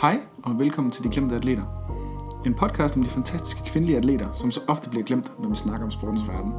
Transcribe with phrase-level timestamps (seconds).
[0.00, 1.62] Hej og velkommen til De Glemte Atleter.
[2.46, 5.84] En podcast om de fantastiske kvindelige atleter, som så ofte bliver glemt, når vi snakker
[5.84, 6.52] om sportens verden.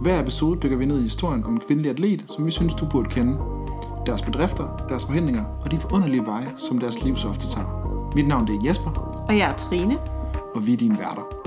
[0.00, 2.86] Hver episode dykker vi ned i historien om en kvindelig atlet, som vi synes, du
[2.86, 3.38] burde kende.
[4.06, 8.10] Deres bedrifter, deres forhindringer og de forunderlige veje, som deres liv så ofte tager.
[8.14, 8.90] Mit navn det er Jesper,
[9.28, 9.98] Og jeg er Trine.
[10.54, 11.41] og vi er dine værter.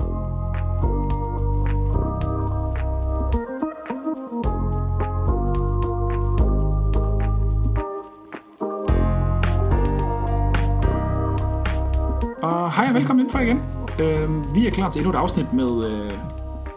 [12.96, 13.60] Velkommen indenfor igen.
[14.00, 16.10] Øh, vi er klar til endnu et afsnit med øh,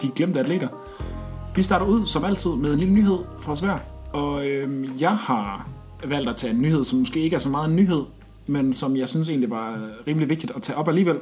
[0.01, 0.67] de glemte atleter.
[1.55, 3.77] Vi starter ud som altid med en lille nyhed for os hver.
[4.13, 5.69] Og øh, jeg har
[6.05, 8.03] valgt at tage en nyhed, som måske ikke er så meget en nyhed,
[8.47, 11.17] men som jeg synes egentlig var rimelig vigtigt at tage op alligevel.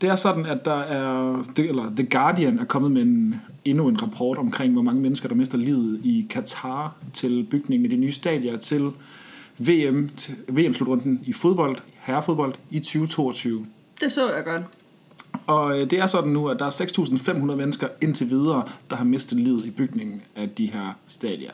[0.00, 4.02] Det er sådan, at der er, eller The Guardian er kommet med en, endnu en
[4.02, 8.12] rapport omkring, hvor mange mennesker, der mister livet i Katar til bygningen af de nye
[8.12, 8.90] stadier til
[9.58, 10.10] VM,
[10.48, 13.66] VM-slutrunden i fodbold, herrefodbold, i 2022.
[14.00, 14.62] Det så jeg godt.
[15.46, 19.04] Og øh, det er sådan nu, at der er 6.500 mennesker indtil videre, der har
[19.04, 21.50] mistet livet i bygningen af de her stadier.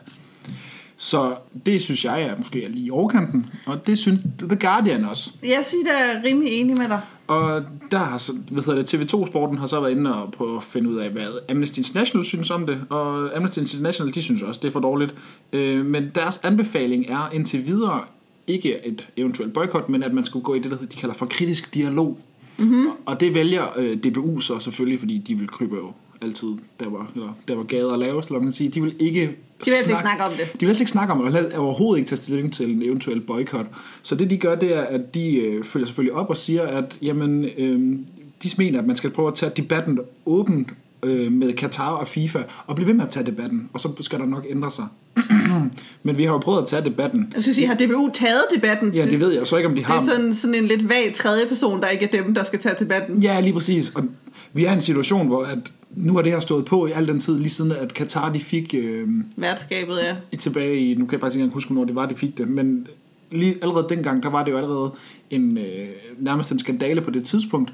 [0.96, 1.34] Så
[1.66, 5.30] det synes jeg er måske er lige i overkanten, og det synes The Guardian også.
[5.42, 7.00] Jeg synes, jeg er rimelig enig med dig.
[7.26, 10.90] Og der har hvad hedder det, TV2-sporten har så været inde og prøve at finde
[10.90, 12.80] ud af, hvad Amnesty International synes om det.
[12.90, 15.14] Og Amnesty International, de synes også, det er for dårligt.
[15.52, 18.00] Øh, men deres anbefaling er indtil videre
[18.46, 21.26] ikke et eventuelt boykot, men at man skulle gå i det, der de kalder for
[21.26, 22.18] kritisk dialog.
[22.58, 22.86] Mm-hmm.
[23.06, 26.48] Og det vælger øh, DBU så selvfølgelig, fordi de vil krybe jo altid,
[26.80, 28.70] der var, eller, der var gader lavest, eller man kan sige.
[28.70, 29.30] De vil ikke De
[29.64, 30.52] vil altså ikke snakke om det.
[30.52, 33.20] de vil helst ikke snakke om det, og overhovedet ikke tage stilling til en eventuel
[33.20, 33.66] boykot.
[34.02, 36.98] Så det de gør, det er, at de øh, følger selvfølgelig op og siger, at
[37.02, 37.98] jamen, øh,
[38.42, 40.68] de mener, at man skal prøve at tage debatten åbent
[41.04, 44.18] øh, med Katar og FIFA, og blive ved med at tage debatten, og så skal
[44.18, 44.86] der nok ændre sig.
[46.02, 47.32] Men vi har jo prøvet at tage debatten.
[47.34, 48.94] Jeg synes, I har DBU taget debatten.
[48.94, 50.00] Ja, det ved jeg så ikke, om de det har.
[50.00, 52.74] er sådan, sådan en lidt vag tredje person, der ikke er dem, der skal tage
[52.78, 53.22] debatten.
[53.22, 53.94] Ja, lige præcis.
[53.94, 54.04] Og
[54.52, 55.58] vi er i en situation, hvor at
[55.96, 58.40] nu har det her stået på i al den tid, lige siden at Katar de
[58.40, 59.98] fik øh, Værtskabet
[60.32, 62.38] i tilbage i, nu kan jeg faktisk ikke engang huske, hvornår det var, de fik
[62.38, 62.86] det, men
[63.30, 64.90] lige allerede dengang, der var det jo allerede
[65.30, 65.88] en, øh,
[66.18, 67.72] nærmest en skandale på det tidspunkt,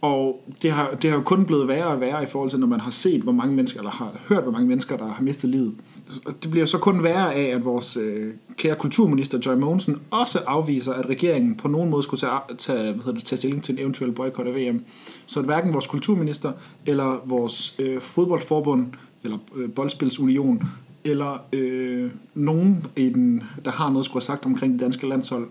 [0.00, 2.66] og det har, det har jo kun blevet værre og værre i forhold til, når
[2.66, 5.50] man har set, hvor mange mennesker, eller har hørt, hvor mange mennesker, der har mistet
[5.50, 5.74] livet.
[6.42, 10.92] Det bliver så kun værre af, at vores øh, kære kulturminister Joy Mogensen også afviser,
[10.92, 13.78] at regeringen på nogen måde skulle tage, tage, hvad hedder det, tage stilling til en
[13.78, 14.84] eventuel boykot af VM.
[15.26, 16.52] Så at hverken vores kulturminister
[16.86, 18.86] eller vores øh, fodboldforbund
[19.24, 20.62] eller øh, boldspilsunion
[21.04, 25.46] eller øh, nogen, i den, der har noget skulle have sagt omkring det danske landshold,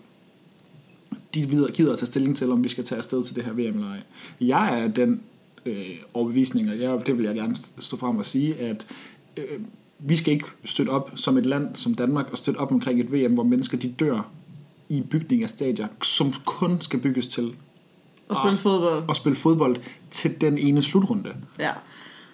[1.36, 3.52] de videre, gider at tage stilling til, om vi skal tage afsted til det her
[3.52, 4.00] VM eller ej.
[4.42, 5.22] Jeg er den
[5.66, 8.86] øh, overbevisning, og jeg, det vil jeg gerne stå frem og sige, at
[9.38, 9.60] øh,
[10.00, 13.12] vi skal ikke støtte op som et land som Danmark og støtte op omkring et
[13.14, 14.30] VM, hvor mennesker de dør
[14.90, 17.52] i bygning af stadier, som kun skal bygges til
[18.28, 19.04] Og spille fodbold.
[19.10, 19.76] at spille fodbold
[20.12, 21.34] til den ene slutrunde.
[21.60, 21.72] Ja.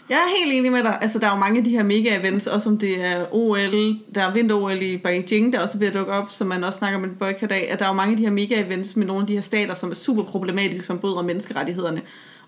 [0.10, 0.98] Jeg er helt enig med dig.
[1.02, 4.22] Altså, der er jo mange af de her mega-events, også om det er OL, der
[4.22, 7.00] er vinter-OL i Beijing, der også er ved at dukke op, som man også snakker
[7.00, 9.28] med boykot af, at der er jo mange af de her mega-events med nogle af
[9.28, 12.02] de her stater, som er super problematiske, som bryder menneskerettighederne.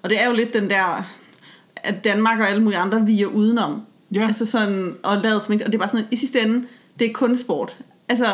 [0.04, 1.04] Og det er jo lidt den der,
[1.76, 3.82] at Danmark og alle mulige andre viger udenom.
[4.14, 4.28] Ja.
[4.28, 6.68] Altså sådan, og lader som ikke, og det er bare sådan, at i sidste ende,
[7.00, 7.78] det er kun sport.
[8.10, 8.26] Altså,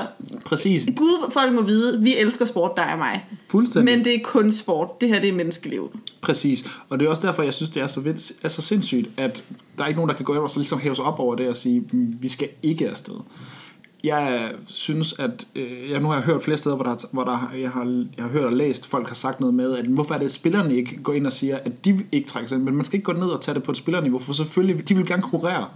[0.45, 0.85] Præcis.
[0.97, 3.25] Gud, folk må vide, vi elsker sport, der er mig.
[3.49, 3.97] Fuldstændig.
[3.97, 5.01] Men det er kun sport.
[5.01, 5.91] Det her, det er menneskeliv.
[6.21, 9.09] Præcis, og det er også derfor, jeg synes, det er så, vildt, er så sindssygt,
[9.17, 9.43] at
[9.77, 11.35] der er ikke nogen, der kan gå ind og så ligesom hæve sig op over
[11.35, 13.13] det og sige, "Mm, vi skal ikke afsted.
[14.03, 17.51] Jeg synes, at øh, jeg nu har jeg hørt flere steder, hvor, der, hvor der,
[17.57, 20.19] jeg, har, jeg har hørt og læst, folk har sagt noget med, at hvorfor er
[20.19, 22.75] det, at spillerne ikke går ind og siger, at de ikke trækker sig ind, men
[22.75, 25.07] man skal ikke gå ned og tage det på et spillerniveau, for selvfølgelig, de vil
[25.07, 25.67] gerne konkurrere.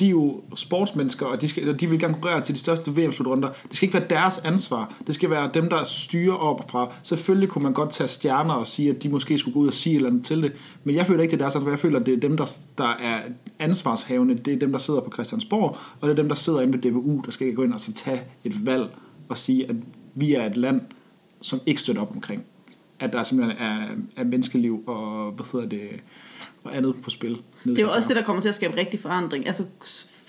[0.00, 3.48] De er jo sportsmennesker, og de, skal, de vil gerne konkurrere til de største VM-slutrunder.
[3.48, 4.94] Det skal ikke være deres ansvar.
[5.06, 6.92] Det skal være dem, der styrer op fra.
[7.02, 9.74] Selvfølgelig kunne man godt tage stjerner og sige, at de måske skulle gå ud og
[9.74, 10.52] sige et eller andet til det.
[10.84, 11.70] Men jeg føler ikke, det er deres ansvar.
[11.70, 13.20] Jeg føler, at det er dem, der, der er
[13.58, 14.34] ansvarshavende.
[14.34, 16.90] Det er dem, der sidder på Christiansborg, og det er dem, der sidder inde ved
[16.90, 18.90] DBU, der skal gå ind og så tage et valg
[19.28, 19.76] og sige, at
[20.14, 20.80] vi er et land,
[21.40, 22.44] som ikke støtter op omkring.
[22.98, 25.88] At der simpelthen er, er menneskeliv og, hvad hedder det,
[26.64, 27.36] og andet på spil.
[27.64, 29.46] Det er jo også det, der kommer til at skabe rigtig forandring.
[29.46, 29.64] Altså,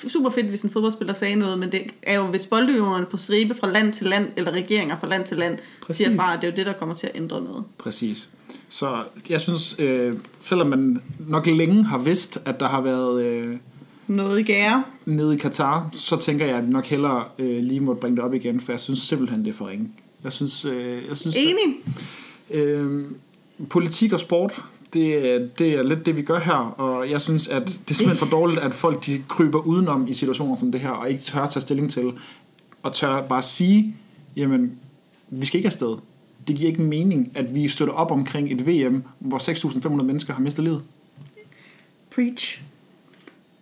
[0.07, 3.53] super fedt, hvis en fodboldspiller sagde noget, men det er jo, hvis boldøverne på stribe
[3.53, 5.97] fra land til land, eller regeringer fra land til land, Præcis.
[6.07, 7.63] siger fra, at det er jo det, der kommer til at ændre noget.
[7.77, 8.29] Præcis.
[8.69, 13.57] Så jeg synes, øh, selvom man nok længe har vidst, at der har været øh,
[14.07, 14.83] Noget i gære.
[15.05, 18.33] nede i Katar, så tænker jeg, at nok hellere øh, lige må bringe det op
[18.33, 19.89] igen, for jeg synes simpelthen, det er for ringe.
[20.23, 21.75] Jeg synes, øh, jeg synes Enig.
[22.49, 23.03] øh,
[23.69, 24.61] politik og sport,
[24.93, 27.93] det, er- det er lidt det, vi gør her, og jeg synes, at det er
[27.93, 31.21] simpelthen for dårligt, at folk de kryber udenom i situationer som det her, og ikke
[31.23, 32.11] tør tage stilling til,
[32.83, 33.95] og tør bare sige,
[34.35, 34.71] jamen,
[35.29, 35.95] vi skal ikke afsted.
[36.47, 39.38] det giver ikke mening, at vi støtter op omkring et VM, hvor
[39.97, 40.81] 6.500 mennesker har mistet livet.
[42.15, 42.61] Preach.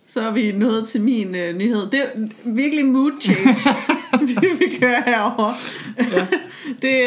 [0.04, 1.90] Så er vi nået til min øh, nyhed.
[1.90, 3.56] Det er virkelig mood change,
[4.26, 5.54] vi, vi kører herovre.
[5.98, 6.26] Ja.
[6.82, 7.00] det,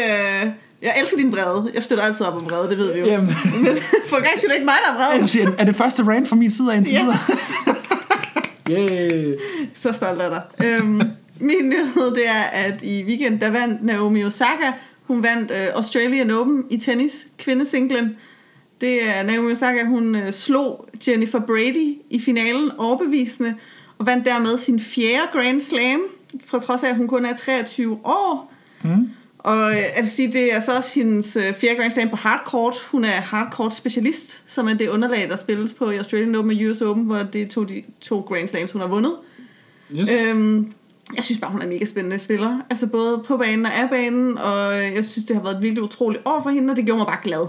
[0.44, 0.50] øh,
[0.84, 1.70] jeg elsker din brede.
[1.74, 3.06] Jeg støtter altid op om brede, det ved vi jo.
[3.06, 3.26] Jamen.
[3.62, 3.76] Men
[4.10, 5.54] for gang er ikke mig, der er brede.
[5.58, 7.02] Er det første rant fra min side af indtil Ja.
[7.02, 7.18] videre?
[8.70, 9.38] Yeah.
[9.74, 10.66] Så stolt af dig.
[10.66, 11.00] Øhm,
[11.40, 14.72] min nyhed det er, at i weekend, der vandt Naomi Osaka.
[15.06, 18.16] Hun vandt øh, Australian Open i tennis, kvindesinglen.
[18.80, 23.54] Det er Naomi Osaka, hun øh, slog Jennifer Brady i finalen overbevisende,
[23.98, 26.00] og vandt dermed sin fjerde Grand Slam,
[26.50, 28.52] på trods af, at hun kun er 23 år.
[28.82, 29.10] Mm.
[29.44, 32.16] Og øh, jeg vil sige, det er så også hendes øh, fjerde Grand Slam på
[32.16, 32.74] hardcourt.
[32.90, 36.70] Hun er hardcourt specialist, som er det underlag, der spilles på i Australian Open og
[36.70, 39.12] US Open, hvor det er to, de to Grand Slams, hun har vundet.
[39.96, 40.10] Yes.
[40.12, 40.72] Øhm,
[41.16, 42.60] jeg synes bare, hun er en mega spændende spiller.
[42.70, 45.82] Altså både på banen og af banen, og jeg synes, det har været et virkelig
[45.82, 47.46] utroligt år for hende, og det gjorde mig bare glad.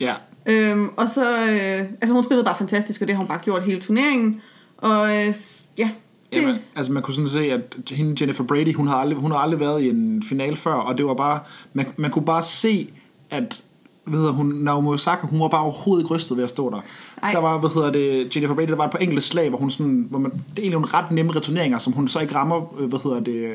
[0.00, 0.14] Ja.
[0.46, 3.62] Øhm, og så, øh, altså hun spillede bare fantastisk, og det har hun bare gjort
[3.62, 4.40] hele turneringen.
[4.76, 5.34] Og øh,
[5.78, 5.90] ja,
[6.32, 9.30] det, Jamen, altså man kunne sådan se, at hende Jennifer Brady, hun har aldrig, hun
[9.30, 11.40] har aldrig været i en final før, og det var bare,
[11.72, 12.90] man, man kunne bare se,
[13.30, 13.62] at
[14.08, 16.80] hvad hedder hun, Naomi Osaka, hun var bare overhovedet ikke rystet ved at stå der.
[17.22, 17.32] Ej.
[17.32, 19.70] Der var, hvad hedder det, Jennifer Brady, der var et par enkelte slag, hvor hun
[19.70, 22.74] sådan, hvor man, det er egentlig nogle ret nemme returneringer, som hun så ikke rammer,
[22.80, 23.54] øh, hvad hedder det,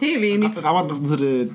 [0.00, 0.64] helt enig.
[0.64, 1.52] rammer, hvad hedder det,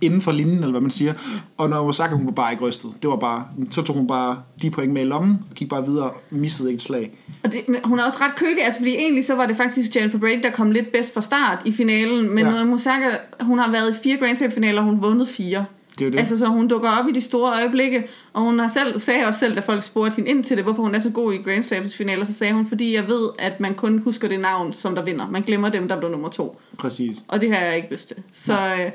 [0.00, 1.14] inden for linjen, eller hvad man siger.
[1.56, 2.90] Og når Osaka, hun var bare ikke rystet.
[3.02, 5.86] Det var bare, så tog hun bare de point med i lommen, og gik bare
[5.86, 7.18] videre, missede ikke et slag.
[7.44, 9.96] Og det, men hun er også ret kølig, altså fordi egentlig så var det faktisk
[9.96, 12.74] Jennifer Brady, der kom lidt bedst fra start i finalen, men Ja.
[12.74, 13.06] Osaka,
[13.40, 15.64] hun har været i fire Grand Slam finaler, og hun vundet fire.
[15.98, 16.18] Det er det.
[16.18, 19.40] Altså, så hun dukker op i de store øjeblikke, og hun har selv, sagde også
[19.40, 21.62] selv, da folk spurgte hende ind til det, hvorfor hun er så god i Grand
[21.64, 24.94] Slams finaler, så sagde hun, fordi jeg ved, at man kun husker det navn, som
[24.94, 25.30] der vinder.
[25.30, 26.60] Man glemmer dem, der blev nummer to.
[26.78, 27.16] Præcis.
[27.28, 28.16] Og det har jeg ikke lyst til.
[28.32, 28.90] Så øh,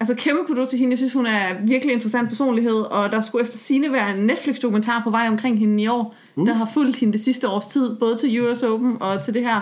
[0.00, 0.90] altså kæmpe kudo til hende.
[0.92, 5.00] Jeg synes, hun er virkelig interessant personlighed, og der skulle efter sine være en Netflix-dokumentar
[5.04, 6.46] på vej omkring hende i år, Uh.
[6.46, 9.42] der har fulgt hende det sidste års tid, både til US Open og til det
[9.42, 9.60] her.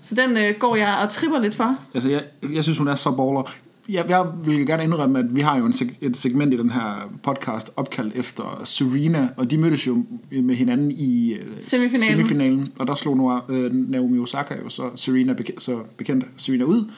[0.00, 1.76] Så den øh, går jeg og tripper lidt for.
[1.94, 2.22] Altså, jeg,
[2.52, 3.52] jeg synes, hun er så baller.
[3.88, 6.70] Jeg, jeg vil gerne indrømme, at vi har jo en seg- et segment i den
[6.70, 10.04] her podcast opkaldt efter Serena, og de mødtes jo
[10.42, 12.04] med hinanden i øh, Semifinalen.
[12.16, 16.90] semifinalen, og der slog øh, Naomi Osaka jo så Serena, beke- så bekendt Serena ud.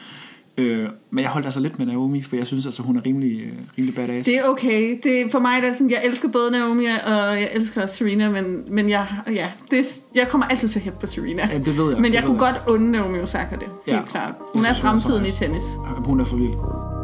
[0.59, 3.41] Øh, men jeg holdt altså lidt med Naomi, for jeg synes altså, hun er rimelig,
[3.41, 4.27] øh, rimelig badass.
[4.27, 4.99] Det er okay.
[5.03, 8.31] Det, for mig der er det sådan, jeg elsker både Naomi og jeg elsker Serena,
[8.31, 11.49] men, men jeg, ja, det, jeg kommer altid til at hæppe på Serena.
[11.53, 12.01] Ja, det ved jeg.
[12.01, 14.03] men jeg kunne godt unde Naomi Osaka det, helt Ja.
[14.07, 14.35] klart.
[14.55, 15.65] Hun Jeg er synes, hun er så fremtiden i tennis.
[16.05, 16.96] Hun er for vild.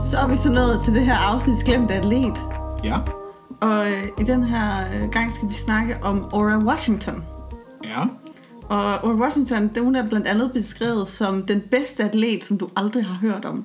[0.00, 2.42] Så er vi så nået til det her afsnit Glemt atlet.
[2.84, 2.98] Ja.
[3.60, 7.24] Og øh, i den her øh, gang skal vi snakke om Aura Washington.
[7.84, 8.04] Ja.
[8.62, 12.68] Og Aura Washington, det, hun er blandt andet beskrevet som den bedste atlet, som du
[12.76, 13.64] aldrig har hørt om.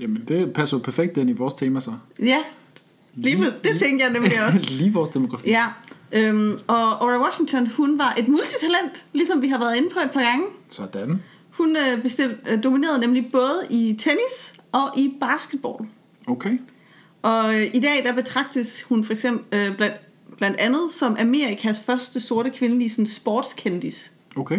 [0.00, 1.92] Jamen, det passer jo perfekt ind i vores tema så.
[2.22, 2.38] Ja,
[3.14, 4.58] lige på, det tænkte jeg nemlig også.
[4.70, 5.48] Lige vores demografi.
[5.48, 5.64] Ja,
[6.12, 10.10] øhm, og Aura Washington, hun var et multitalent, ligesom vi har været inde på et
[10.10, 10.44] par gange.
[10.68, 11.22] Sådan.
[11.50, 15.88] Hun øh, bestil, øh, dominerede nemlig både i tennis og i basketball.
[16.26, 16.58] Okay.
[17.22, 19.96] Og øh, i dag der betragtes hun for eksempel øh, blandt,
[20.36, 24.12] blandt andet som Amerikas første sorte kvindelige sådan, sportskendis.
[24.36, 24.58] Okay.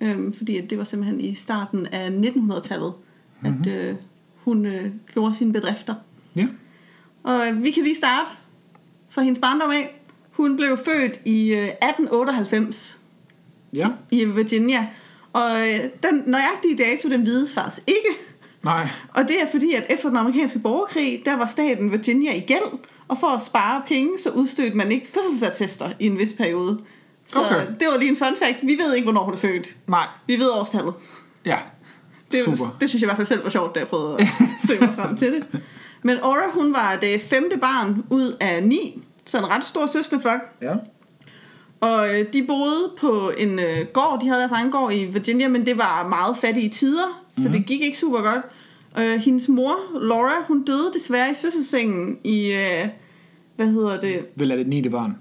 [0.00, 2.92] Øhm, fordi at det var simpelthen i starten af 1900-tallet,
[3.40, 3.60] mm-hmm.
[3.60, 3.94] at øh,
[4.44, 5.94] hun øh, gjorde sine bedrifter.
[6.36, 6.46] Ja.
[7.22, 8.30] Og øh, vi kan lige starte
[9.10, 10.00] fra hendes barndom af.
[10.30, 13.00] Hun blev født i øh, 1898
[13.72, 13.88] Ja.
[14.10, 14.88] i Virginia.
[15.32, 18.29] Og øh, den nøjagtige dato, den vides faktisk ikke.
[18.62, 18.88] Nej.
[19.14, 22.78] Og det er fordi, at efter den amerikanske borgerkrig, der var staten Virginia i gæld,
[23.08, 26.80] og for at spare penge, så udstødte man ikke fødselsattester i en vis periode.
[27.26, 27.66] Så Okay.
[27.80, 28.58] det var lige en fun fact.
[28.62, 29.76] Vi ved ikke, hvornår hun er født.
[29.86, 30.06] Nej.
[30.26, 30.94] Vi ved årstallet.
[31.46, 31.58] Ja.
[32.32, 32.76] Det, Super.
[32.80, 34.26] det synes jeg i hvert fald selv var sjovt, da jeg prøvede at
[34.66, 35.60] søge mig frem til det.
[36.02, 40.40] Men Aura, hun var det femte barn ud af ni, så en ret stor søskendeflok.
[40.62, 40.72] Ja.
[41.80, 45.48] Og øh, de boede på en øh, gård, de havde deres egen gård i Virginia,
[45.48, 47.52] men det var meget fattige tider, så Mhm.
[47.52, 48.44] det gik ikke super godt.
[48.98, 52.88] Øh, hendes mor, Laura, hun døde desværre i fødselssengen i, øh,
[53.56, 54.26] hvad hedder det?
[54.34, 54.88] Vel er det 9.
[54.88, 55.16] barn.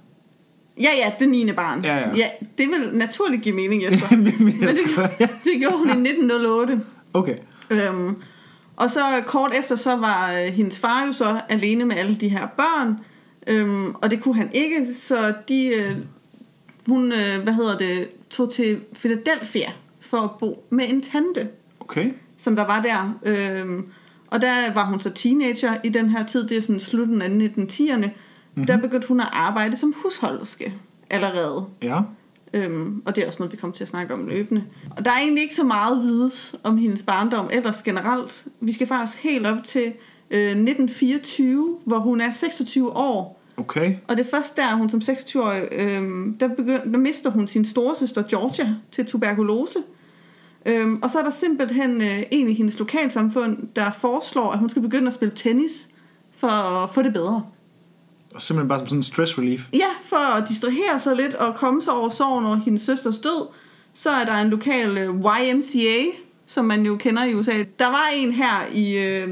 [0.79, 1.51] Ja, ja, det 9.
[1.51, 1.83] barn.
[1.85, 2.15] Ja, ja.
[2.15, 4.07] ja det vil naturligt give mening, Jesper.
[4.15, 5.27] Men men jeg det, ja.
[5.43, 6.81] det gjorde hun i 1908.
[7.13, 7.35] Okay.
[7.69, 8.15] Øhm,
[8.75, 12.29] og så kort efter, så var øh, hendes far jo så alene med alle de
[12.29, 12.95] her børn,
[13.47, 15.95] øhm, og det kunne han ikke, så de, øh,
[16.87, 21.47] hun, øh, hvad hedder det, tog til Philadelphia for at bo med en tante,
[21.89, 22.12] Okay.
[22.38, 23.19] som der var der.
[23.24, 23.86] Øhm,
[24.27, 27.27] og der var hun så teenager i den her tid, det er sådan slutten af
[27.27, 28.65] 1910'erne, mm-hmm.
[28.65, 30.74] der begyndte hun at arbejde som husholderske.
[31.10, 31.65] allerede.
[31.81, 32.00] Ja.
[32.53, 34.63] Øhm, og det er også noget, vi kommer til at snakke om løbende.
[34.98, 38.48] Og der er egentlig ikke så meget vides om hendes barndom ellers generelt.
[38.60, 39.93] Vi skal faktisk helt op til
[40.31, 43.41] øh, 1924, hvor hun er 26 år.
[43.58, 43.96] Okay.
[44.08, 47.65] Og det er først der, hun som 26-årig, øhm, der, begynd, der mister hun sin
[47.65, 49.79] storesøster Georgia til tuberkulose.
[50.65, 54.69] Øhm, og så er der simpelthen øh, en i hendes lokalsamfund, der foreslår, at hun
[54.69, 55.87] skal begynde at spille tennis
[56.37, 57.43] for at få det bedre.
[58.35, 59.69] Og simpelthen bare som sådan en stress relief.
[59.73, 63.47] Ja, for at distrahere sig lidt og komme sig over sorgen over hendes søsters død,
[63.93, 66.05] så er der en lokal øh, YMCA,
[66.45, 67.63] som man jo kender i USA.
[67.79, 69.29] Der var en her i øh,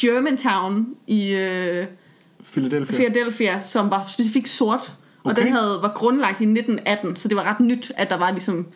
[0.00, 1.86] Germantown i øh,
[2.52, 2.96] Philadelphia.
[2.96, 4.94] Philadelphia, som var specifikt sort.
[5.24, 5.42] Og Okay.
[5.42, 8.66] den havde, var grundlagt i 1918, så det var ret nyt, at der var ligesom,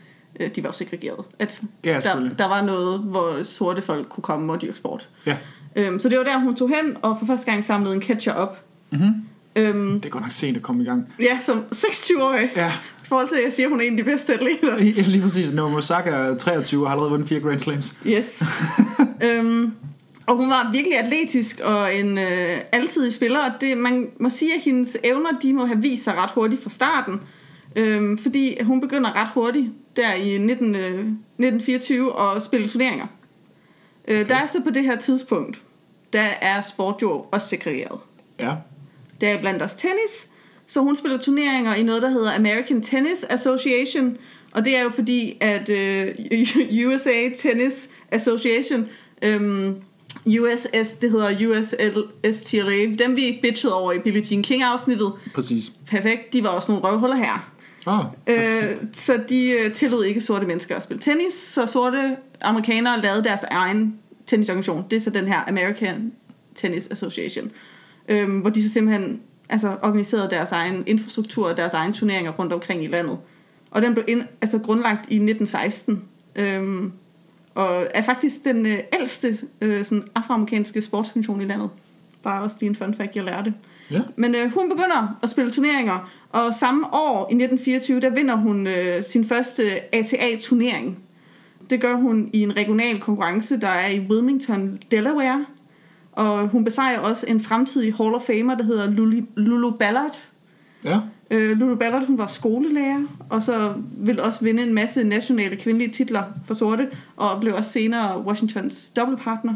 [0.41, 1.25] øh, de var jo segregeret.
[1.39, 5.09] At Ja, der, der var noget, hvor sorte folk kunne komme og dyrke sport.
[5.27, 5.37] Ja.
[5.77, 8.33] Øhm, så det var der, hun tog hen og for første gang samlede en catcher
[8.33, 8.65] op.
[8.93, 9.13] Mm-hmm.
[9.57, 11.15] Øhm, Det er godt nok sent at komme i gang.
[11.23, 12.51] ja, som 26-årig.
[12.57, 12.73] Ja,
[13.05, 14.77] I forhold til, at jeg siger, at hun er en af de bedste atleter.
[15.09, 15.53] lige præcis.
[15.53, 17.99] Naomi Osaka er 23 og har allerede vundet fire Grand Slams.
[18.07, 18.43] Yes.
[19.27, 19.73] øhm,
[20.27, 23.39] og hun var virkelig atletisk og en øh, alsidig spiller.
[23.39, 26.63] Og det, man må sige, at hendes evner de må have vist sig ret hurtigt
[26.63, 27.21] fra starten.
[27.77, 29.67] Øhm, fordi hun begynder ret hurtigt
[29.97, 33.07] der i 19, øh, 1924 at spille turneringer.
[34.09, 35.63] Øh, Der er så på det her tidspunkt,
[36.13, 37.99] der er sport jo også segregeret.
[38.39, 38.55] Ja.
[39.21, 40.29] Der er blandt os tennis,
[40.67, 44.17] så hun spiller turneringer i noget, der hedder American Tennis Association,
[44.53, 46.09] og det er jo fordi, at øh,
[46.87, 48.89] USA Tennis Association,
[49.23, 49.83] øhm,
[50.27, 55.73] USS, det hedder USLSTLA, dem vi bitchede over i Billie Jean King afsnittet, Præcis.
[55.87, 57.53] perfekt, de var også nogle røvhuller her.
[57.91, 63.01] Ah, Øh, så de øh, tillod ikke sorte mennesker at spille tennis, så sorte amerikanere
[63.01, 64.85] lavede deres egen tennisorganisation.
[64.91, 66.13] Det er så den her American
[66.55, 67.51] Tennis Association,
[68.09, 72.53] øhm, hvor de så simpelthen altså, organiserede deres egen infrastruktur og deres egen turneringer rundt
[72.53, 73.19] omkring i landet.
[73.71, 76.03] Og den blev ind, altså, grundlagt i 1916,
[76.37, 76.93] øhm,
[77.55, 81.71] og er faktisk den øh, ældste øh, sådan afroamerikanske sportsfunktion i landet.
[82.23, 83.55] Bare også lige en fun fact, jeg lærte
[83.91, 84.01] ja.
[84.17, 88.67] Men øh, hun begynder at spille turneringer, og samme år i 1924, der vinder hun
[88.67, 89.63] øh, sin første
[89.95, 91.03] ATA-turnering.
[91.71, 95.47] Det gør hun i en regional konkurrence, der er i Wilmington, Delaware.
[96.13, 100.21] Og hun besejrer også en fremtidig Hall of Famer, der hedder Lulu, Lulu Ballard.
[100.85, 101.01] Ja.
[101.31, 105.93] Øh, Lulu Ballard, hun var skolelærer, og så ville også vinde en masse nationale kvindelige
[105.93, 109.55] titler for sorte, og blev også senere Washingtons dobbeltpartner.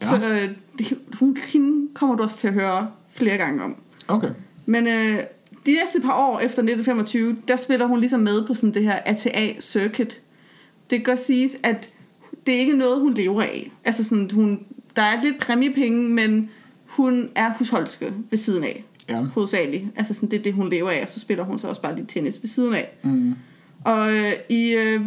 [0.00, 0.06] Ja.
[0.06, 3.76] Så øh, det, hun, hende kommer du også til at høre flere gange om.
[4.08, 4.28] Okay.
[4.66, 5.20] Men øh,
[5.66, 8.98] de næste par år efter 1925, der spiller hun ligesom med på sådan det her
[9.06, 10.20] ATA-circuit.
[10.90, 11.90] Det kan godt siges, at
[12.46, 13.70] det er ikke noget, hun lever af.
[13.84, 14.64] Altså sådan, hun,
[14.96, 16.50] der er lidt præmiepenge, men
[16.86, 19.22] hun er husholdske ved siden af, Ja.
[19.22, 19.84] hovedsageligt.
[19.96, 21.96] Altså sådan, det er det, hun lever af, og så spiller hun så også bare
[21.96, 22.98] lidt tennis ved siden af.
[23.04, 23.34] Mm.
[23.84, 25.00] Og øh, i øh,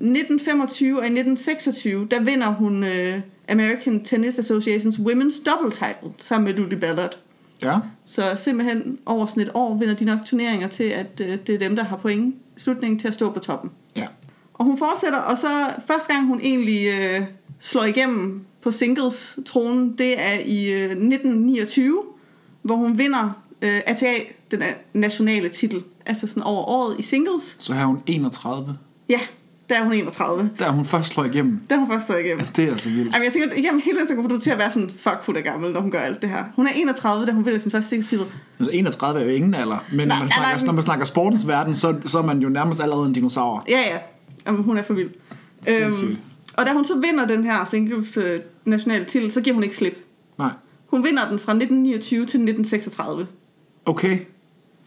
[0.00, 6.44] 1925 og i 1926, der vinder hun øh, American Tennis Association's Women's Double Title sammen
[6.44, 7.18] med Lulu Ballard.
[7.62, 7.74] Ja.
[8.04, 11.58] Så simpelthen over sådan et år vinder de nok turneringer til, at øh, det er
[11.58, 13.70] dem, der har point slutningen til at stå på toppen.
[13.96, 14.06] Ja.
[14.54, 17.22] Og hun fortsætter, og så første gang hun egentlig øh,
[17.58, 22.02] slår igennem på singles-tronen, det er i øh, 1929,
[22.62, 24.14] hvor hun vinder øh, ATA,
[24.50, 24.62] den
[24.92, 27.56] nationale titel, altså sådan over året i singles.
[27.58, 28.78] Så er hun 31.
[29.08, 29.20] Ja,
[29.68, 30.50] der er hun 31.
[30.58, 31.60] Der er hun først slår igennem.
[31.70, 32.46] Der er hun først slår igennem.
[32.46, 33.12] Det er altså vildt.
[33.12, 35.40] Jamen, jeg tænker, igennem hele tiden kommer du til at være sådan, fuck, hun er
[35.40, 36.44] gammel, når hun gør alt det her.
[36.56, 38.24] Hun er 31, da hun vinder sin første singles-titel.
[38.58, 40.66] Altså 31 er jo ingen alder, men Nej, når man, snakker, nej.
[40.66, 43.64] når man snakker sportens verden, så, så er man jo nærmest allerede en dinosaur.
[43.68, 43.98] Ja, ja.
[44.46, 45.10] Jamen, hun er for vild.
[45.68, 46.18] Sindssygt.
[46.56, 49.76] og da hun så vinder den her singles øh, nationale titel, så giver hun ikke
[49.76, 50.04] slip.
[50.38, 50.50] Nej.
[50.86, 53.26] Hun vinder den fra 1929 til 1936.
[53.86, 54.18] Okay.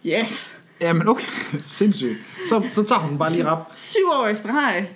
[0.06, 0.54] Yes!
[0.82, 1.26] Jamen okay.
[1.60, 2.18] Sindssygt.
[2.50, 3.72] Så, så tager hun bare lige rap.
[3.76, 4.90] Syv år i streg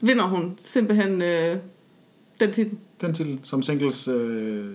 [0.00, 1.56] vinder hun simpelthen øh,
[2.40, 2.78] den titel.
[3.00, 4.74] Den til som singles øh,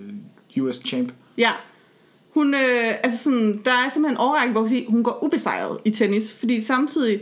[0.60, 1.12] US champ.
[1.38, 1.50] Ja.
[2.34, 5.90] Hun, øh, altså sådan, der er simpelthen en overrække, hvor fordi hun går ubesejret i
[5.90, 7.20] tennis, fordi samtidig,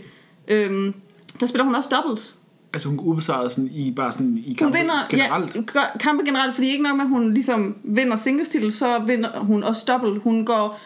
[0.48, 0.94] øh,
[1.40, 2.34] der spiller hun også doubles.
[2.72, 5.56] Altså hun går ubesejret sådan i bare sådan i Hun kampe vinder generelt.
[5.56, 9.40] Ja, kampe generelt, fordi ikke nok med, at hun ligesom vinder singles titel, så vinder
[9.40, 10.20] hun også double.
[10.20, 10.80] Hun går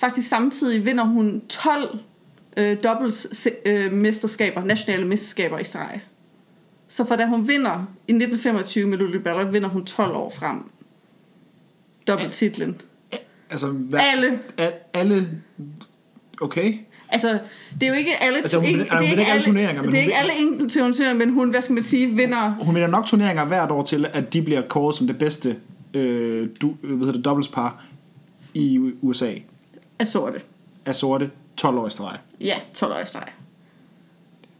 [0.00, 1.98] faktisk samtidig vinder hun 12
[2.56, 6.00] øh, doubles øh, mesterskaber, nationale mesterskaber i streg.
[6.88, 7.72] Så for da hun vinder
[8.08, 10.70] i 1925 med Lulu Ballard, vinder hun 12 år frem.
[12.06, 12.80] Dobbelttitlen.
[13.50, 14.38] Altså hvad, Alle.
[14.58, 15.42] A, alle
[16.40, 16.74] Okay.
[17.08, 17.38] Altså,
[17.80, 19.98] det er jo ikke alle, Altså, hun ikke, hun vinder ikke alle turneringer, men det
[19.98, 22.64] er ikke alle enkelte turneringer, men hun, hvad skal man sige, vinder...
[22.66, 25.56] Hun vinder nok turneringer hvert år til, at de bliver kåret som det bedste
[25.94, 27.84] øh, du, hvad hedder det, doublespar
[28.54, 29.32] i USA
[30.00, 30.40] af sorte.
[30.86, 31.30] af sorte.
[31.56, 32.18] 12 år i streg.
[32.40, 33.28] Ja, 12 år i streg.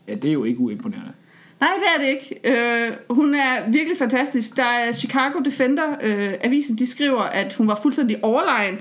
[0.08, 1.12] Ja, det er jo ikke uimponerende.
[1.60, 2.40] Nej, det er det ikke.
[2.44, 4.56] Øh, hun er virkelig fantastisk.
[4.56, 8.78] Der er Chicago Defender, øh, avisen, de skriver, at hun var fuldstændig overlegen,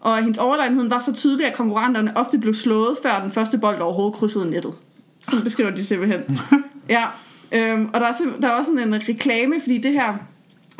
[0.00, 3.80] og hendes overlegenhed var så tydelig, at konkurrenterne ofte blev slået, før den første bold
[3.80, 4.74] overhovedet krydsede nettet.
[5.20, 6.40] Sådan beskriver de simpelthen.
[6.96, 7.04] ja,
[7.52, 10.14] øhm, og der er, der er også sådan en reklame, fordi det her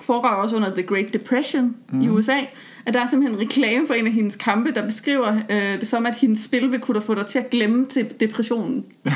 [0.07, 2.01] foregår også under The Great Depression mm.
[2.01, 2.39] i USA,
[2.87, 5.89] at der er simpelthen en reklame for en af hendes kampe, der beskriver øh, det
[5.89, 8.85] som, at hendes spil vil kunne få dig til at glemme til depressionen.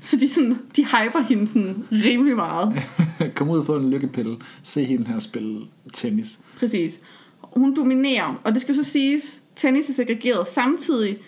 [0.00, 2.82] Så de, sådan, de hyper hende sådan rimelig meget.
[3.34, 4.36] Kom ud og få en lykkepille.
[4.62, 5.60] Se hende her spille
[5.92, 6.40] tennis.
[6.58, 7.00] Præcis.
[7.42, 11.18] Hun dominerer, og det skal så siges, tennis er segregeret samtidig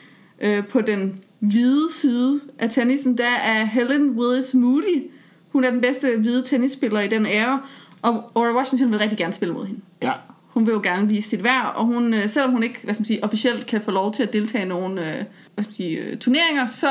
[0.40, 3.18] øh, på den hvide side af tennisen.
[3.18, 5.10] Der er Helen Willis Moody.
[5.52, 7.60] Hun er den bedste hvide tennisspiller i den ære,
[8.02, 9.80] og Ora Washington vil rigtig gerne spille mod hende.
[10.02, 10.12] Ja,
[10.46, 13.00] Hun vil jo gerne vise sit værd, og hun, øh, selvom hun ikke hvad skal
[13.00, 15.74] man sige, officielt kan få lov til at deltage i nogle øh, hvad skal man
[15.74, 16.88] sige, øh, turneringer, så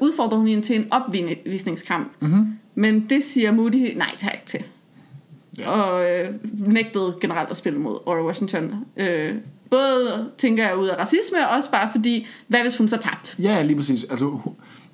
[0.00, 2.12] udfordrer hun hende til en opvisningskamp.
[2.20, 2.46] Mm-hmm.
[2.74, 4.64] Men det siger Moody nej tak til.
[5.58, 5.70] Ja.
[5.70, 8.74] Og øh, nægtede generelt at spille mod Ora Washington.
[8.96, 9.34] Øh,
[9.70, 13.36] både tænker jeg ud af racisme, og også bare fordi, hvad hvis hun så tabt?
[13.38, 14.04] ja lige præcis.
[14.04, 14.38] Altså,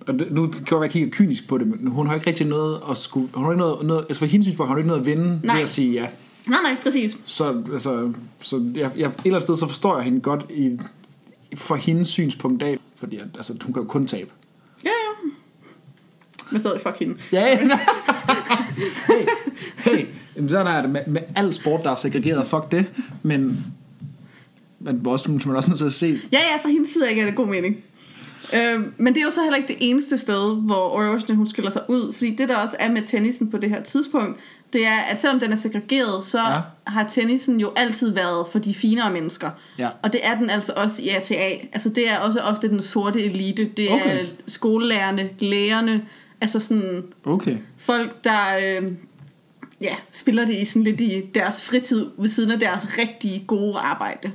[0.06, 2.80] og nu kan jeg være, kigger kynisk på det, men hun har ikke rigtig noget
[2.90, 3.28] at skulle...
[3.34, 5.40] Hun har ikke noget, noget, altså for hendes synspunkt har hun ikke noget at vinde
[5.44, 5.54] Nej.
[5.54, 6.06] ved at sige ja.
[6.48, 7.18] Nej, nej, præcis.
[7.24, 10.78] Så, altså, så jeg, jeg, et eller andet sted, så forstår jeg hende godt i,
[11.54, 14.30] for hendes synspunkt af, fordi at, altså, hun kan jo kun tabe.
[14.84, 15.30] Ja, ja.
[16.50, 17.16] Men stadig fuck hende.
[17.32, 17.68] Ja, hey,
[19.76, 22.86] hey, jamen, sådan er det med, med al sport, der er segregeret, fuck det,
[23.22, 23.64] men
[24.80, 27.22] man også, man er også nødt til at se, Ja, ja, fra hendes side ikke
[27.22, 27.76] er det god mening.
[28.54, 31.70] Øh, men det er jo så heller ikke det eneste sted, hvor Washington hun skiller
[31.70, 32.12] sig ud.
[32.12, 34.40] Fordi det der også er med tennisen på det her tidspunkt,
[34.72, 36.58] det er, at selvom den er segregeret, så Ja.
[36.86, 39.50] har tennisen jo altid været for de finere mennesker.
[39.78, 39.88] Ja.
[40.02, 41.56] Og det er den altså også i ATA.
[41.72, 43.64] Altså det er også ofte den sorte elite.
[43.76, 44.24] Det Okay.
[44.24, 46.04] er skolelærerne, lægerne,
[46.40, 48.92] altså sådan okay, folk, der øh,
[49.80, 53.78] ja, spiller det i sådan lidt i deres fritid ved siden af deres rigtig gode
[53.78, 54.32] arbejde.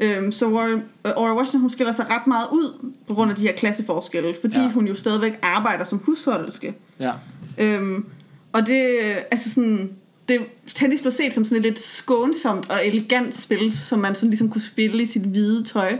[0.00, 0.80] Øhm, så Ora,
[1.16, 4.60] Ora Washington hun skiller sig ret meget ud på grund af de her klasseforskelle, fordi
[4.60, 4.70] ja.
[4.70, 6.74] hun jo stadigvæk arbejder som husholderske.
[7.00, 7.12] ja,
[7.58, 8.04] Øhm,
[8.52, 8.98] og det,
[9.30, 9.92] altså sådan,
[10.28, 14.30] det, tennis blev set som sådan et lidt skånsomt og elegant spil, som man sådan
[14.30, 15.98] ligesom kunne spille i sit hvide tøj.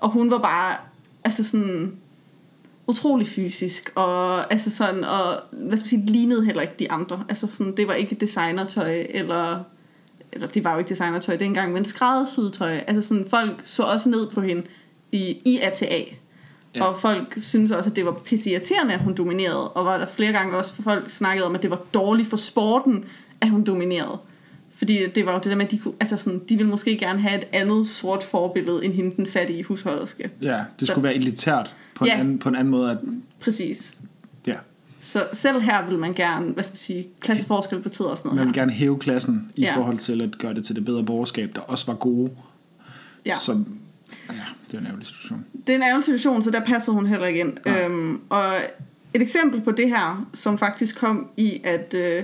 [0.00, 0.76] Og hun var bare,
[1.24, 1.92] altså sådan,
[2.86, 7.24] utrolig fysisk, og altså sådan, og hvad skal man sige, lignede heller ikke de andre.
[7.28, 9.64] Altså sådan, det var ikke designertøj, eller,
[10.32, 12.80] eller det var jo ikke designertøj dengang, men skræddersyet tøj.
[12.86, 14.62] Altså sådan, folk så også ned på hende
[15.12, 16.04] i, i ATA.
[16.74, 16.84] Ja.
[16.84, 19.68] Og folk synes også, at det var pisseirriterende, at hun dominerede.
[19.70, 23.04] Og var der flere gange også folk snakkede om, at det var dårligt for sporten,
[23.40, 24.18] at hun dominerede.
[24.74, 26.98] Fordi det var jo det der med, at de, kunne, altså sådan, de ville måske
[26.98, 30.30] gerne have et andet sort forbillede, end hende den fattige husholderske.
[30.42, 32.18] ja, det skulle være elitært på en, Ja.
[32.20, 32.98] anden, på en anden måde, at,
[33.40, 33.92] Præcis.
[35.00, 38.36] Ja, Så selv her vil man gerne, hvad skal man sige, klasseforskel betyder også noget
[38.36, 38.60] man vil her.
[38.60, 39.76] gerne hæve klassen i Ja.
[39.76, 42.30] forhold til at gøre det til det bedre borgerskab, der også var gode,
[43.26, 43.34] Ja.
[43.38, 43.66] som,
[44.28, 44.34] ja,
[44.70, 45.44] det er en ærgerlig situation.
[45.66, 47.56] Det er en ærgerlig situation, så der passer hun heller ikke ind.
[47.66, 47.82] Nej.
[47.84, 48.52] Øhm, og
[49.14, 52.22] et eksempel på det her, som faktisk kom i, at øh,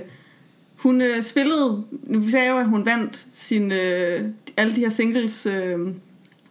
[0.75, 4.25] hun øh, spillede, vi sagde jo, at hun vandt sin, øh,
[4.57, 5.79] alle de her singles, øh,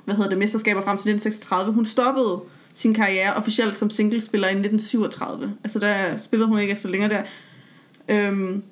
[0.05, 1.73] hvad hedder det, mesterskaber frem til 1936.
[1.73, 2.41] Hun stoppede
[2.77, 5.53] sin karriere officielt som singlespiller i 1937.
[5.65, 7.23] Altså der spillede hun ikke efter længere der.
[8.09, 8.63] Øhm,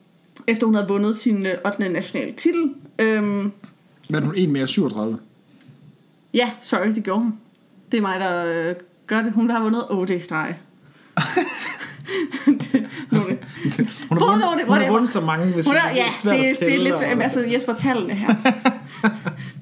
[0.46, 1.88] efter hun havde vundet sin øh, 8.
[1.88, 2.74] nationale titel.
[2.98, 3.52] Øhm,
[4.10, 5.18] Men hun en mere 37.
[6.34, 7.34] Ja, sorry, det gjorde hun.
[7.92, 8.74] Det er mig, der øh,
[9.06, 9.32] gør det.
[9.32, 10.54] Hun har vundet OJ streg.
[13.10, 13.38] Nogle-
[14.08, 16.38] Hun har, vundet, hun har vundet så mange, hvis Hun det er, er ja, svært
[16.38, 17.22] det, at det er lidt.
[17.22, 18.34] Altså Jesper, tallene her.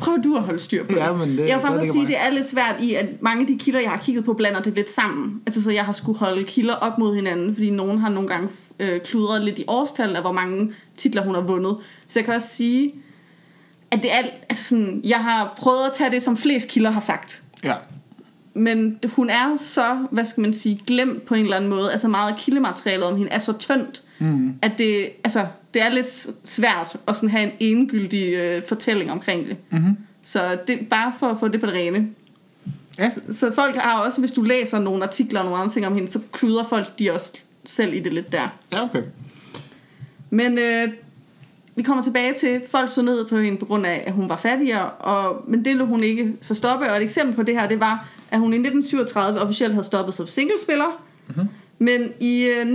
[0.03, 0.99] Prøv du at holde styr på det.
[1.01, 2.09] Ja, men det- jeg vil faktisk også sige, mig.
[2.09, 4.63] det er lidt svært i, at mange af de kilder, jeg har kigget på, blander
[4.63, 5.41] det lidt sammen.
[5.47, 8.49] Altså, så jeg har skulle holde kilder op mod hinanden, fordi nogen har nogle gange
[8.81, 11.77] øh, kludret lidt i årstallene af, hvor mange titler hun har vundet.
[12.09, 12.95] Så jeg kan også sige,
[13.91, 17.01] at det er, altså sådan, jeg har prøvet at tage det, som flest kilder har
[17.01, 17.43] sagt.
[17.65, 17.75] Ja,
[18.55, 21.93] Men hun er så, hvad skal man sige, glemt på en eller anden måde.
[21.93, 24.55] Altså meget af kildematerialet om hende er så tyndt, mm.
[24.63, 29.47] at det, altså, det er lidt svært at sådan have en endegyldig øh, fortælling omkring
[29.49, 29.57] det.
[29.71, 29.97] Mm-hmm.
[30.23, 32.09] Så det bare for at få det på det rene.
[32.99, 33.11] Ja.
[33.11, 35.95] Så, så folk har også, hvis du læser nogle artikler og nogle andre ting om
[35.95, 37.33] hende, så kluder folk de også
[37.65, 38.49] selv i det lidt der.
[38.73, 39.03] ja okay.
[40.31, 40.89] Men øh,
[41.75, 44.37] vi kommer tilbage til, folk så ned på hende på grund af, at hun var
[44.37, 46.91] fattigere, og, men det lå hun ikke så stoppe.
[46.91, 50.15] Og et eksempel på det her, det var, at hun i 1937 officielt havde stoppet
[50.15, 51.03] som singlespiller.
[51.29, 51.49] Mm-hmm.
[51.79, 52.67] Men i øh,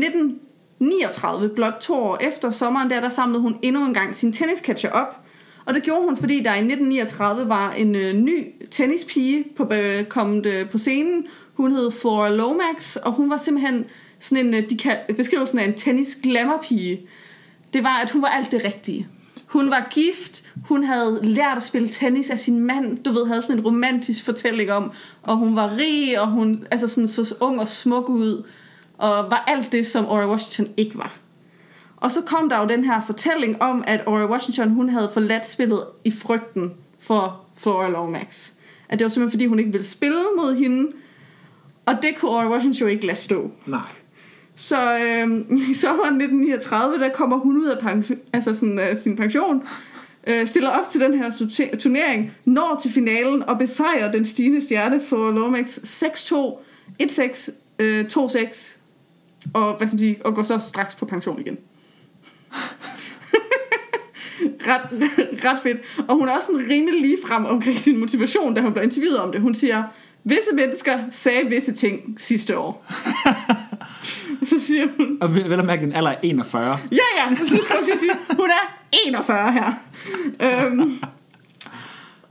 [0.79, 4.89] 39, blot to år efter sommeren der, der samlede hun endnu en gang sin tenniscatcher
[4.89, 5.17] op.
[5.65, 10.05] Og det gjorde hun, fordi der i 1939 var en øh, ny tennispige på, øh,
[10.05, 11.25] kommet øh, på scenen.
[11.53, 13.85] Hun hed Flora Lomax, og hun var simpelthen
[14.19, 17.07] sådan en, øh, de kan, beskrivelsen af en tennis glamour-pige.
[17.73, 19.07] Det var, at hun var alt det rigtige.
[19.47, 23.41] Hun var gift, hun havde lært at spille tennis af sin mand, du ved, havde
[23.41, 24.91] sådan en romantisk fortælling om,
[25.23, 28.43] og hun var rig, og hun altså sådan, så ung og smuk ud,
[28.97, 31.17] og var alt det, som Ora Washington ikke var.
[31.97, 35.47] Og så kom der jo den her fortælling om, at Ora Washington, hun havde forladt
[35.47, 38.51] spillet i frygten for Flora Lomax.
[38.89, 40.91] At det var simpelthen, fordi hun ikke ville spille mod hende,
[41.85, 43.51] og det kunne Ora Washington jo ikke lade stå.
[43.65, 43.81] Nej.
[44.55, 45.29] Så øh,
[45.71, 49.63] i sommeren 1939, der kommer hun ud af pension, altså sådan, uh, sin pension,
[50.27, 51.31] øh, stiller op til den her
[51.79, 56.57] turnering, når til finalen og besejrer den stigende stjerne for Lomax 6-2,
[57.03, 58.76] 1-6, øh, 2-6,
[59.53, 61.57] og, hvad skal man sige, og går så straks på pension igen.
[64.67, 64.81] ret,
[65.45, 65.77] ret fedt.
[66.07, 69.19] Og hun er også sådan rimelig lige frem omkring sin motivation, da hun bliver interviewet
[69.19, 69.41] om det.
[69.41, 69.83] Hun siger,
[70.23, 72.85] visse mennesker sagde visse ting sidste år.
[74.49, 76.79] så siger hun, Og vel at mærke, den alder er 41.
[76.91, 79.73] Ja, ja, så skal jeg sige, hun er 41 her.
[80.41, 80.99] Øhm,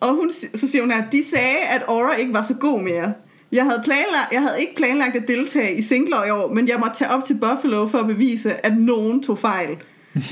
[0.01, 3.13] og hun, så siger hun her, de sagde, at Aura ikke var så god mere.
[3.53, 6.81] Jeg havde, planlagt, jeg havde ikke planlagt at deltage i singler i år, men jeg
[6.81, 9.77] måtte tage op til Buffalo for at bevise, at nogen tog fejl.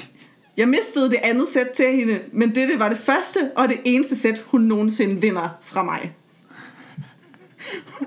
[0.56, 4.16] Jeg mistede det andet sæt til hende, men dette var det første og det eneste
[4.16, 6.16] sæt, hun nogensinde vinder fra mig.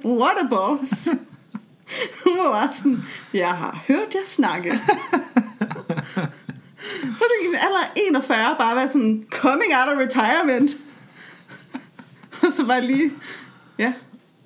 [0.05, 1.09] What a boss.
[2.23, 4.71] Hun var bare sådan, jeg har hørt jer snakke.
[7.01, 10.77] Og det i en alder af 41 bare være sådan, coming out of retirement.
[12.43, 13.11] og så bare lige,
[13.79, 13.93] ja,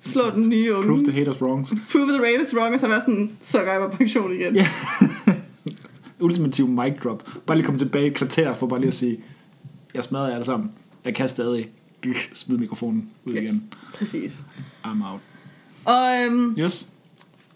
[0.02, 0.86] slå den nye unge.
[0.86, 1.66] Prove the haters wrong.
[1.92, 4.56] Prove the raters wrong, og så være sådan, så går jeg på pension igen.
[4.56, 4.68] Ja.
[6.20, 7.28] Ultimativ mic drop.
[7.46, 9.18] Bare lige komme tilbage i et kvarter for bare lige at sige,
[9.94, 10.70] jeg smadrer jer alle sammen.
[11.04, 11.68] Jeg kan stadig
[12.32, 13.64] smide mikrofonen ud igen.
[13.94, 14.40] Præcis.
[14.84, 15.20] I'm out.
[15.84, 16.88] Og øhm, Yes.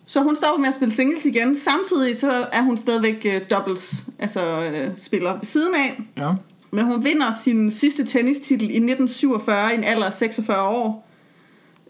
[0.06, 1.56] så hun stopper med at spille singles igen.
[1.58, 6.02] Samtidig så er hun stadigvæk øh, doubles, altså øh, spiller ved siden af.
[6.16, 6.32] Ja.
[6.70, 11.05] Men hun vinder sin sidste tennistitel i 1947 i en alder af 46 år.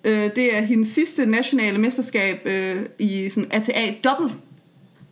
[0.06, 4.34] Øh, det er hendes sidste nationale mesterskab øh, i sådan ATA double.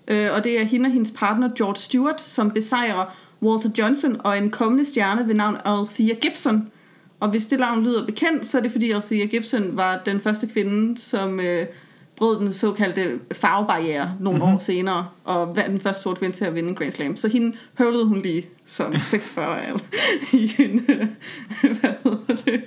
[0.09, 4.39] Øh, og det er hende og hendes partner George Stewart, som besejrer Walter Johnson og
[4.39, 6.71] en kommende stjerne ved navn Althea Gibson.
[7.21, 10.47] Og hvis det navn lyder bekendt, så er det fordi Althea Gibson var den første
[10.47, 11.67] kvinde, som øh,
[12.17, 14.55] brød den såkaldte farvebarriere nogle mm-hmm.
[14.55, 17.17] år senere, og vandt den første sorte kvinde til at vinde en Grand Slam.
[17.17, 19.81] Så hende høvlede hun lige som 46 år
[20.33, 20.81] i en,
[21.81, 22.63] hvad hedder det,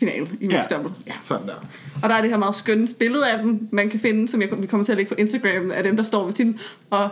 [0.00, 0.76] finale i mixed Ja.
[0.76, 0.92] double.
[1.06, 1.12] Ja.
[1.22, 1.54] Sådan der.
[2.02, 4.48] Og der er det her meget skønne billede af dem, man kan finde, som jeg,
[4.58, 6.58] vi kommer til at lægge på Instagram, af dem, der står ved tiden.
[6.90, 7.10] Og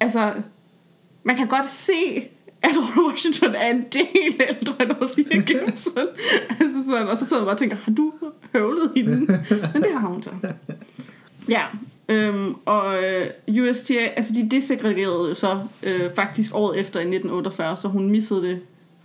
[0.00, 0.32] altså,
[1.24, 1.92] man kan godt se,
[2.62, 2.70] at
[3.06, 5.92] Washington er en del ældre end Althea Gibson.
[6.60, 8.12] altså sådan, og så sidder jeg bare og tænker, har du
[8.52, 9.16] høvlet hende?
[9.74, 10.30] Men det har hun så.
[11.48, 11.62] Ja,
[12.08, 13.26] øhm, og øh,
[13.70, 18.42] USTA, altså de desegregerede jo så øh, faktisk året efter i 1948, så hun missede
[18.42, 18.60] det,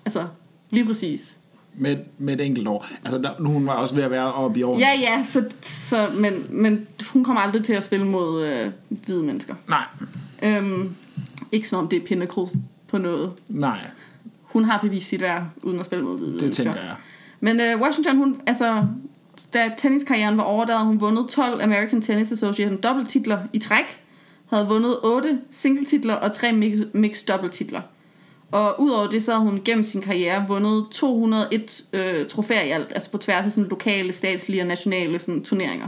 [0.06, 0.28] altså
[0.70, 1.38] lige præcis.
[1.76, 2.88] Med, med et enkelt år.
[3.04, 4.80] Altså, der, nu hun var også ved at være oppe i år.
[4.80, 9.24] Ja, ja, så, så, men, men hun kommer aldrig til at spille mod øh, hvide
[9.24, 9.56] mennesker.
[9.68, 9.84] Nej.
[10.44, 10.96] Øhm,
[11.52, 12.44] ikke som om det er pinnacle
[12.88, 13.32] på noget.
[13.50, 13.80] Nej,
[14.44, 16.64] Hun har bevist sit værd, uden at spille mod hvide det mennesker.
[16.64, 16.96] tænker jeg.
[17.40, 18.86] Men øh, Washington, hun, altså,
[19.54, 24.04] da tenniskarrieren var over, der havde hun vundet 12 American Tennis Association dobbelttitler i træk,
[24.50, 27.82] havde vundet 8 singletitler og 3 mix- mixed dobbelttitler.
[28.52, 32.92] Og udover det, så havde hun gennem sin karriere vundet 201 øh, trofæer i alt,
[32.94, 35.88] altså på tværs af sådan lokale, statslige og nationale sådan, turneringer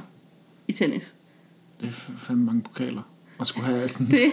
[0.68, 1.14] i tennis.
[1.82, 3.02] Det er fandme mange pokaler.
[3.38, 4.08] Og skulle have sådan...
[4.08, 4.32] Det,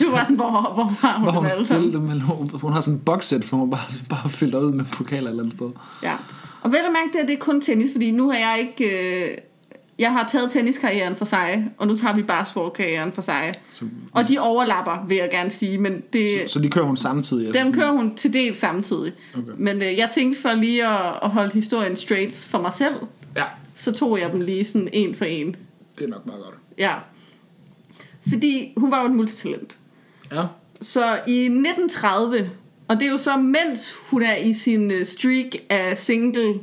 [0.02, 1.92] du var sådan, hvor, hvor har hun Hvor dem hun, alle stille sammen?
[1.92, 2.24] dem, eller
[2.58, 5.42] hun, har sådan en boxset, for hun bare, bare fylder ud med pokaler et eller
[5.42, 5.70] andet sted.
[6.02, 6.16] Ja.
[6.62, 9.24] Og vel at mærke, det, er, det er kun tennis, fordi nu har jeg ikke...
[9.30, 9.38] Øh,
[9.98, 13.52] jeg har taget tenniskarrieren for sig, og nu tager vi basketballkarrieren for sig.
[13.70, 16.96] Så, Og de overlapper, vil jeg gerne sige, men det, så, så de kører hun
[16.96, 17.46] samtidig?
[17.46, 19.12] altså dem kører hun til del samtidig.
[19.34, 19.52] Okay.
[19.58, 22.94] Men øh, jeg tænkte for lige at, at holde historien straight for mig selv,
[23.36, 23.44] Ja,
[23.76, 25.56] så tog jeg dem lige sådan en for en.
[25.98, 26.54] det er nok meget godt.
[26.78, 26.94] Ja.
[28.28, 29.76] Fordi hun var jo et multitalent.
[30.32, 30.42] Ja.
[30.80, 32.50] Så i 1930,
[32.88, 36.54] og det er jo så mens hun er i sin øh, streak af single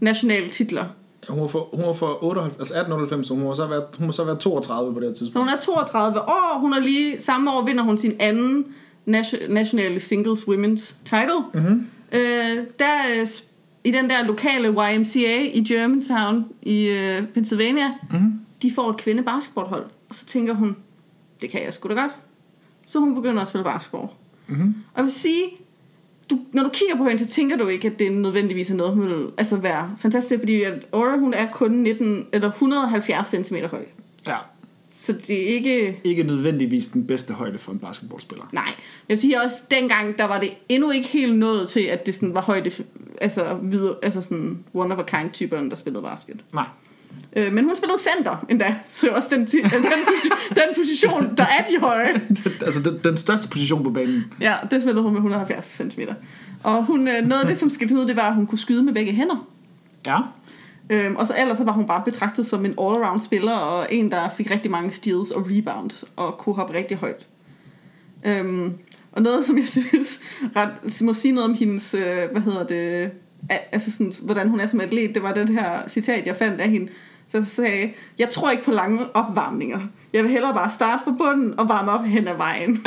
[0.00, 0.84] nationale titler.
[1.28, 4.06] Hun var for, hun var for 98, altså 1898, så hun må, så være, hun
[4.06, 5.48] må så være 32 på det her tidspunkt.
[5.48, 8.64] hun er 32 år, hun er lige, samme år vinder hun sin anden
[9.06, 11.40] nation, nationale singles women's title.
[11.54, 11.86] Mm-hmm.
[12.12, 13.26] Øh, der,
[13.84, 18.40] i den der lokale YMCA i Germantown i øh, Pennsylvania, mm-hmm.
[18.62, 19.84] de får et kvinde basketballhold.
[20.08, 20.76] Og så tænker hun,
[21.40, 22.12] det kan jeg sgu da godt.
[22.86, 24.08] Så hun begynder at spille basketball.
[24.46, 24.74] Mm-hmm.
[24.92, 25.44] Og jeg vil sige,
[26.30, 28.94] du, når du kigger på hende, så tænker du ikke, at det nødvendigvis er noget,
[28.94, 33.56] hun vil altså være fantastisk, fordi at Aura, hun er kun 19, eller 170 cm
[33.70, 33.84] høj.
[34.26, 34.36] Ja.
[34.90, 36.00] Så det er ikke...
[36.04, 38.44] Ikke nødvendigvis den bedste højde for en basketballspiller.
[38.52, 38.64] Nej.
[39.08, 42.14] Jeg vil sige også, dengang, der var det endnu ikke helt nået til, at det
[42.14, 42.70] sådan var højde,
[43.20, 46.40] altså, videre, altså sådan one of a kind typerne, der spillede basket.
[46.52, 46.66] Nej.
[47.36, 49.82] Øh, men hun spillede center endda, så også den, den, den,
[50.60, 52.22] den position, der er de høje.
[52.66, 54.24] altså den, den største position på banen.
[54.40, 56.00] Ja, det spillede hun med 170 cm.
[56.62, 58.82] Og hun, øh, noget af det, som skete ud, det var, at hun kunne skyde
[58.82, 59.48] med begge hænder.
[60.06, 60.18] Ja.
[60.90, 64.10] Øhm, og så ellers så var hun bare betragtet som en all-around spiller, og en,
[64.10, 67.26] der fik rigtig mange steals og rebounds, og kunne hoppe rigtig højt.
[68.24, 68.72] Øhm,
[69.12, 70.20] og noget, som jeg synes
[70.56, 73.10] ret, må sige noget om hendes, øh, hvad hedder det,
[73.72, 76.70] altså sådan, hvordan hun er som atlet, det var den her citat, jeg fandt af
[76.70, 76.88] hende,
[77.28, 79.80] så sagde, jeg tror ikke på lange opvarmninger.
[80.12, 82.86] Jeg vil hellere bare starte fra bunden og varme op hen ad vejen.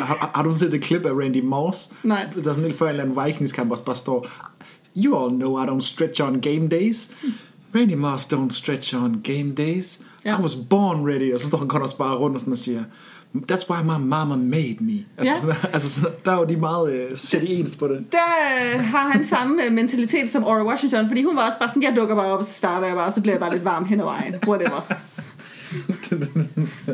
[0.00, 1.92] har, har du set det klip af Randy Moss?
[2.02, 2.26] Nej.
[2.34, 4.28] Der er sådan helt før en eller anden Vikings-kamp, bare står,
[4.96, 7.16] You all know I don't stretch on game days.
[7.74, 10.00] Randy Moss don't stretch on game days.
[10.24, 10.38] Ja.
[10.38, 11.34] I was born ready.
[11.34, 12.84] Og så står han kun også bare rundt og, sådan og siger,
[13.52, 14.92] That's why my mama made me.
[15.18, 15.40] Altså, Ja.
[15.40, 17.08] sådan, altså sådan, der var de meget
[17.42, 18.04] i ens på det.
[18.12, 18.18] der
[18.74, 21.82] øh, har han samme øh, mentalitet som Aura Washington, fordi hun var også bare sådan,
[21.82, 23.64] jeg dukker bare op, og så starter jeg bare, og så bliver jeg bare lidt
[23.64, 24.34] varm hen ad vejen.
[24.46, 24.80] Whatever.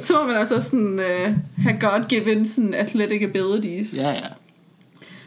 [0.06, 3.94] så må man altså sådan uh, have God-given sådan athletic abilities.
[3.96, 4.20] Ja, ja.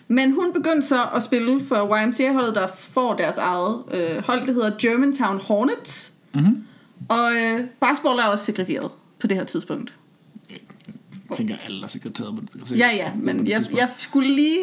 [0.07, 4.53] Men hun begyndte så at spille for YMCA-holdet, der får deres eget øh, hold, det
[4.53, 6.11] hedder Germantown Hornets.
[6.33, 6.63] Mm-hmm.
[7.09, 9.93] Og øh, basketball er også segregeret på det her tidspunkt.
[11.33, 12.79] Tænker, alle er sekretæret på det.
[12.79, 14.59] Ja, ja, men jeg, jeg skulle lige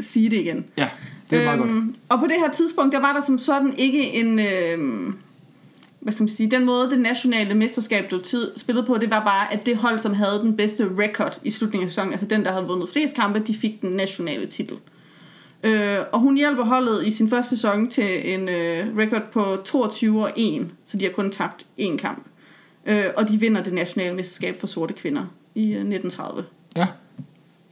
[0.00, 0.64] sige det igen.
[0.76, 0.88] Ja,
[1.30, 1.70] det er meget godt.
[1.70, 4.38] Øhm, og på det her tidspunkt, der var der som sådan ikke en...
[4.38, 5.12] Øh,
[6.00, 9.24] hvad skal man sige, den måde det nationale mesterskab blev tid, spillet på, det var
[9.24, 12.44] bare, at det hold, som havde den bedste record i slutningen af sæsonen, altså den,
[12.44, 14.76] der havde vundet flest kampe, de fik den nationale titel.
[15.62, 20.22] Øh, og hun hjælper holdet i sin første sæson til en øh, record på 22
[20.22, 22.27] og 1, så de har kun tabt én kamp.
[22.88, 25.22] Øh, og de vinder det nationale mesterskab for sorte kvinder
[25.54, 26.44] i øh, 1930.
[26.76, 26.86] Ja,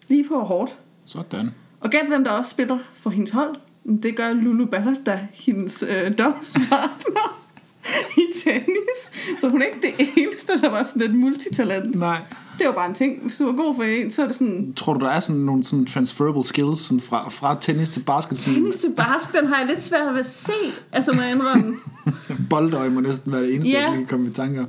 [0.09, 0.79] Lige på hårdt.
[1.07, 1.50] sådan.
[1.81, 3.57] Og gæt hvem der også spiller for hendes hold.
[4.02, 7.40] Det gør Lulu Ballard, der er hendes øh, domspartner
[8.16, 9.11] i tennis.
[9.40, 11.94] Så hun er ikke det eneste, der var sådan et multitalent.
[11.94, 12.20] Nej.
[12.59, 13.22] Det var bare en ting.
[13.22, 14.72] Hvis du var god for en, så er det sådan...
[14.76, 18.38] Tror du, der er sådan nogle sådan transferable skills sådan fra, fra tennis til basket?
[18.38, 20.52] Sådan, Tennis til basket, den har jeg lidt svært ved at se.
[20.92, 21.74] Altså, må jeg indrømme.
[22.50, 23.87] Boldøje må næsten være det eneste, Ja.
[23.88, 24.64] jeg kan komme i tanker.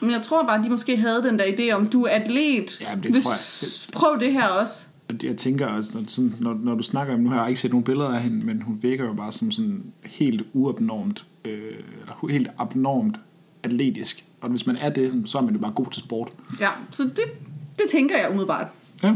[0.00, 2.80] Men jeg tror bare, de måske havde den der idé om, du er atlet.
[2.80, 3.92] Ja, det Hvis- tror jeg.
[3.92, 4.84] Prøv det her også.
[5.22, 7.70] Jeg tænker også, når, sådan, når, når du snakker om, nu har jeg ikke set
[7.70, 11.52] nogle billeder af hende, men hun virker jo bare som sådan helt uabnormt, øh,
[12.00, 13.16] eller helt abnormt
[13.62, 14.24] atletisk.
[14.40, 16.28] Og hvis man er det, så er man jo bare god til sport.
[16.60, 17.24] Ja, så det,
[17.78, 18.66] det tænker jeg umiddelbart.
[19.02, 19.12] Ja.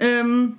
[0.00, 0.54] Øhm,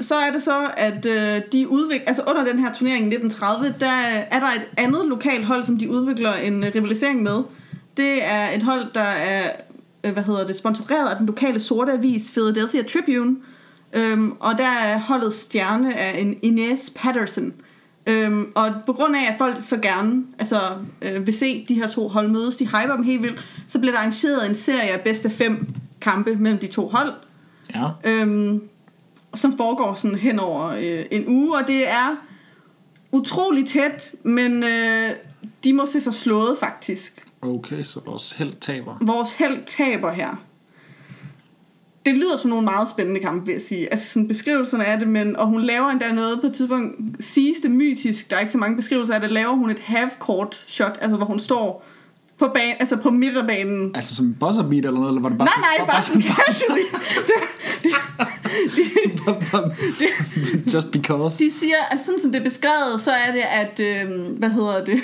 [0.00, 3.74] så er det så, at øh, de udvikler, altså under den her turnering i 1930,
[3.80, 3.92] der
[4.30, 7.42] er der et andet lokalt hold, som de udvikler en rivalisering med.
[7.98, 9.50] Det er et hold, der er,
[10.04, 13.36] øh, hvad hedder det, sponsoreret af den lokale sorte avis Philadelphia Tribune.
[13.92, 17.52] Øhm, og der er holdet stjerne af en Inez Patterson.
[18.06, 20.60] Øhm, og på grund af, at folk så gerne altså,
[21.02, 23.92] øh, vil se de her to hold mødes, de hyper dem helt vildt, så bliver
[23.92, 25.66] der arrangeret en serie af bedste fem
[26.00, 27.12] kampe mellem de to hold
[27.74, 27.88] Ja.
[28.04, 28.62] øhm,
[29.34, 32.16] som foregår sådan hen over øh, en uge, og det er
[33.12, 35.10] utrolig tæt, men øh,
[35.64, 37.24] de må se sig slået faktisk.
[37.42, 38.98] Okay, så vores held taber.
[39.00, 40.42] Vores held taber her.
[42.06, 43.92] Det lyder som nogle meget spændende kampe, vil jeg sige.
[43.92, 47.58] Altså sådan beskrivelserne af det, men, og hun laver endda noget på et tidspunkt, siges
[47.62, 50.98] det mytisk, der er ikke så mange beskrivelser af det, laver hun et half-court shot,
[51.00, 51.84] altså hvor hun står
[52.38, 55.48] på, ban, altså på midterbanen, Altså som buzzer beat eller noget, eller var det bare
[55.48, 56.82] Nej, nej, bare sådan casually.
[60.74, 61.44] Just because.
[61.44, 64.84] De siger, at sådan som det er beskrevet, så er det, at, øh, hvad hedder
[64.84, 65.00] det,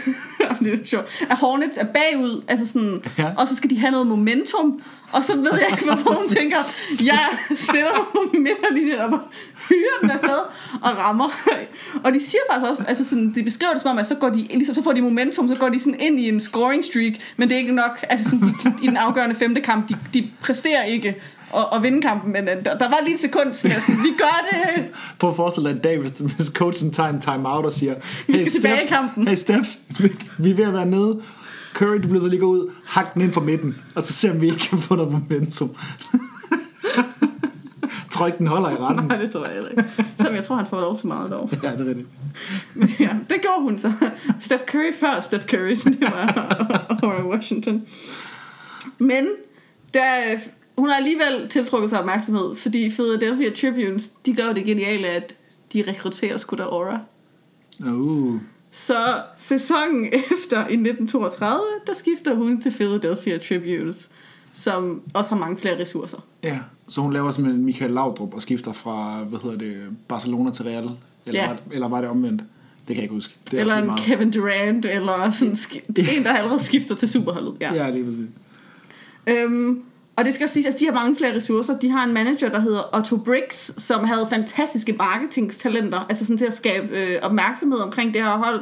[0.64, 3.30] det er sjovt, at Hornets er bagud, altså sådan, Ja.
[3.38, 4.80] og så skal de have noget momentum,
[5.12, 6.57] og så ved jeg ikke, hvad hun tænker,
[7.04, 9.18] jeg stiller mig på midterlinjen og
[9.68, 10.38] hyrer den afsted
[10.83, 11.40] og rammer.
[12.04, 14.28] Og de siger faktisk også, altså sådan, de beskriver det som om, at så, går
[14.28, 17.12] de, ligesom, så får de momentum, så går de sådan ind i en scoring streak,
[17.37, 20.28] men det er ikke nok, altså sådan, de, i den afgørende femte kamp, de, de
[20.42, 21.14] præsterer ikke
[21.56, 24.08] at, at vinde kampen, men øh, der, der var lige et sekund, sådan, altså, vi
[24.18, 24.84] gør det,
[25.18, 28.46] Prøv at forestille dig en dag, hvis, hvis coachen tager en time-out og siger, skal
[28.46, 29.68] tilbage i kampen." hey Steph,
[30.38, 31.22] vi er ved at være nede.
[31.74, 34.28] Curry, du bliver så lige gå ud, hak den ind fra midten, og så ser
[34.28, 35.70] vi, om vi ikke kan få noget momentum.
[36.12, 36.20] Jeg
[38.12, 39.04] tror ikke, den holder i retten.
[39.04, 39.84] Nej, det tror jeg heller ikke.
[40.16, 41.50] Selvom jeg tror, han får lov til meget dog.
[41.62, 42.08] Ja, det er rigtigt.
[42.74, 43.92] Men ja, det gjorde hun så.
[44.40, 46.00] Steph Curry før Steph Curry, så det
[47.02, 47.82] var Washington.
[48.98, 49.26] Men
[49.94, 50.00] da
[50.78, 55.37] hun har alligevel tiltrukket sig opmærksomhed, fordi Philadelphia Tribunes, de gør det geniale, at
[55.72, 56.98] de rekrutterer sgu da Aura.
[57.87, 58.40] Uh.
[58.70, 58.94] Så
[59.37, 64.08] sæsonen efter i 1932, der skifter hun til Philadelphia Tribunes,
[64.52, 66.18] som også har mange flere ressourcer.
[66.42, 66.58] Ja,
[66.88, 69.76] så hun laver simpelthen Michael Laudrup og skifter fra, hvad hedder det,
[70.08, 70.90] Barcelona til Real.
[71.26, 71.48] Eller, Ja.
[71.48, 72.42] var, eller var det omvendt?
[72.78, 73.34] Det kan jeg ikke huske.
[73.50, 75.80] Det er eller en lige Kevin Durant, eller sådan sk-
[76.16, 77.54] en, der allerede skifter til superholdet.
[77.60, 77.74] Ja.
[77.74, 78.26] Ja, lige præcis.
[79.26, 79.82] Øhm,
[80.16, 81.79] og det skal også siges, at de har mange flere ressourcer.
[81.79, 86.46] De har en manager, der hedder Otto Briggs, som havde fantastiske marketingstalenter, altså sådan til
[86.46, 88.61] at skabe øh, opmærksomhed omkring det her hold.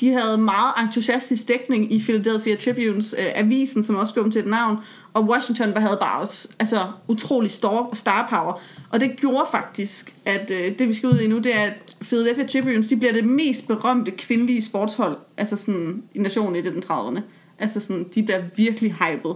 [0.00, 4.46] De havde meget entusiastisk dækning i Philadelphia Tribunes, øh, avisen, som også kom til et
[4.46, 4.76] navn,
[5.14, 8.60] og Washington var- havde bare også, altså, utrolig star, star power.
[8.90, 11.72] Og det gjorde faktisk, at øh, det vi skal ud i nu, det er, at
[12.00, 17.20] Philadelphia Tribunes, de bliver det mest berømte kvindelige sportshold, altså sådan i nationen i 1930'erne.
[17.58, 19.30] Altså sådan, de bliver virkelig hyped.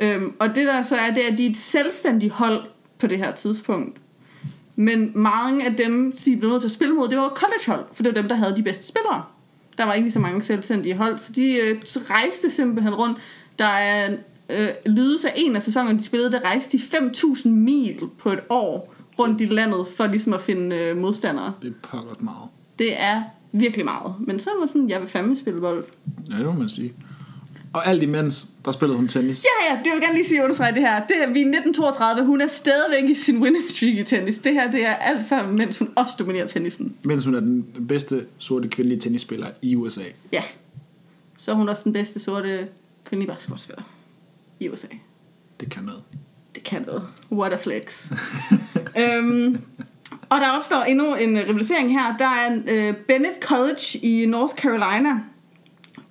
[0.00, 2.62] Øhm, og det der så er, det er, at de er et selvstændigt hold
[2.98, 4.00] på det her tidspunkt.
[4.76, 8.02] Men mange af dem, de blev nødt til at spille mod, det var collegehold, for
[8.02, 9.24] det var dem, der havde de bedste spillere.
[9.78, 11.78] Der var ikke så mange selvstændige hold, så de øh,
[12.10, 13.18] rejste simpelthen rundt.
[13.58, 14.16] Der er
[14.50, 18.40] øh, lydes af en af sæsonerne, de spillede, der rejste de 5.000 mil på et
[18.50, 21.52] år rundt i landet, for ligesom at finde øh, modstandere.
[21.62, 22.48] Det er pokkert meget.
[22.78, 24.14] Det er virkelig meget.
[24.20, 25.84] Men så er man sådan, jeg vil fandme spille bold.
[26.30, 26.92] Ja, det må man sige.
[27.76, 29.44] Og alt imens, der spillede hun tennis.
[29.44, 31.06] Ja, ja, det vil jeg gerne lige sige understrege det her.
[31.06, 34.38] Det her, vi er i 1932, hun er stadigvæk i sin winning streak i tennis.
[34.38, 36.96] Det her, det er alt sammen, mens hun også dominerer tennisen.
[37.02, 40.02] Mens hun er den bedste sorte kvindelige tennisspiller i USA.
[40.32, 40.42] Ja.
[41.36, 42.68] Så er hun også den bedste sorte
[43.04, 43.82] kvindelige basketballspiller
[44.60, 44.88] i USA.
[45.60, 46.02] Det kan noget.
[46.54, 47.02] Det kan noget.
[47.32, 48.10] What a flex.
[49.02, 49.58] øhm,
[50.28, 52.16] og der opstår endnu en rivalisering her.
[52.18, 55.20] Der er øh, Bennett College i North Carolina.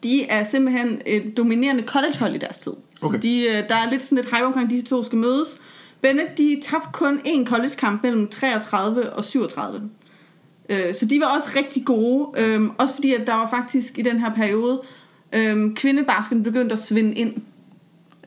[0.06, 2.74] De er simpelthen et dominerende collegehold i deres tid.
[3.02, 3.16] Okay.
[3.18, 5.58] Så de, øh, der er lidt sådan lidt hype omkring, de to skal mødes.
[6.02, 9.82] Bennett, de tabte kun én collegekamp mellem 33 og 37.
[10.70, 12.28] Øh, Så de var også rigtig gode.
[12.38, 14.82] øhm, Også fordi, at der var faktisk i den her periode,
[15.34, 17.34] øhm, kvindebasken begyndte at svinde ind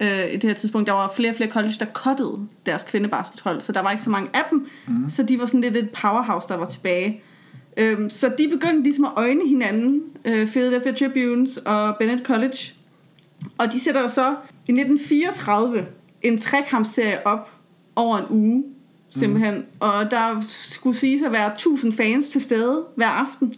[0.01, 0.87] øh, i det her tidspunkt.
[0.87, 4.11] Der var flere og flere college, der cuttede deres kvindebaskethold, så der var ikke så
[4.11, 4.67] mange af dem.
[4.88, 5.09] Mm.
[5.11, 7.23] Så de var sådan lidt et powerhouse, der var tilbage.
[7.79, 12.59] Øhm, så de begyndte ligesom at øjne hinanden, øh, Philadelphia Tribunes og Bennett College.
[13.59, 14.35] Og de sætter jo så
[14.69, 15.87] i 1934
[16.23, 17.51] en trekampsserie op
[17.97, 18.64] over en uge,
[19.11, 19.55] simpelthen.
[19.55, 19.64] Mm.
[19.81, 23.55] Og der skulle siges at være 1000 fans til stede hver aften.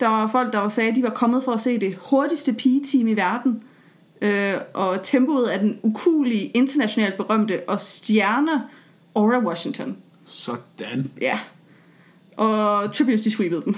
[0.00, 3.08] Der var folk, der sagde, at de var kommet for at se det hurtigste pigeteam
[3.08, 3.62] i verden.
[4.22, 8.60] Øh, og tempoet af den ukulige, internationalt berømte og stjerner
[9.14, 9.96] Aura Washington.
[10.26, 11.10] Sådan.
[11.20, 11.38] Ja.
[12.36, 13.76] Og Tribunes, de sweepede den.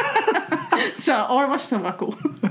[1.06, 2.12] så Aura Washington var god.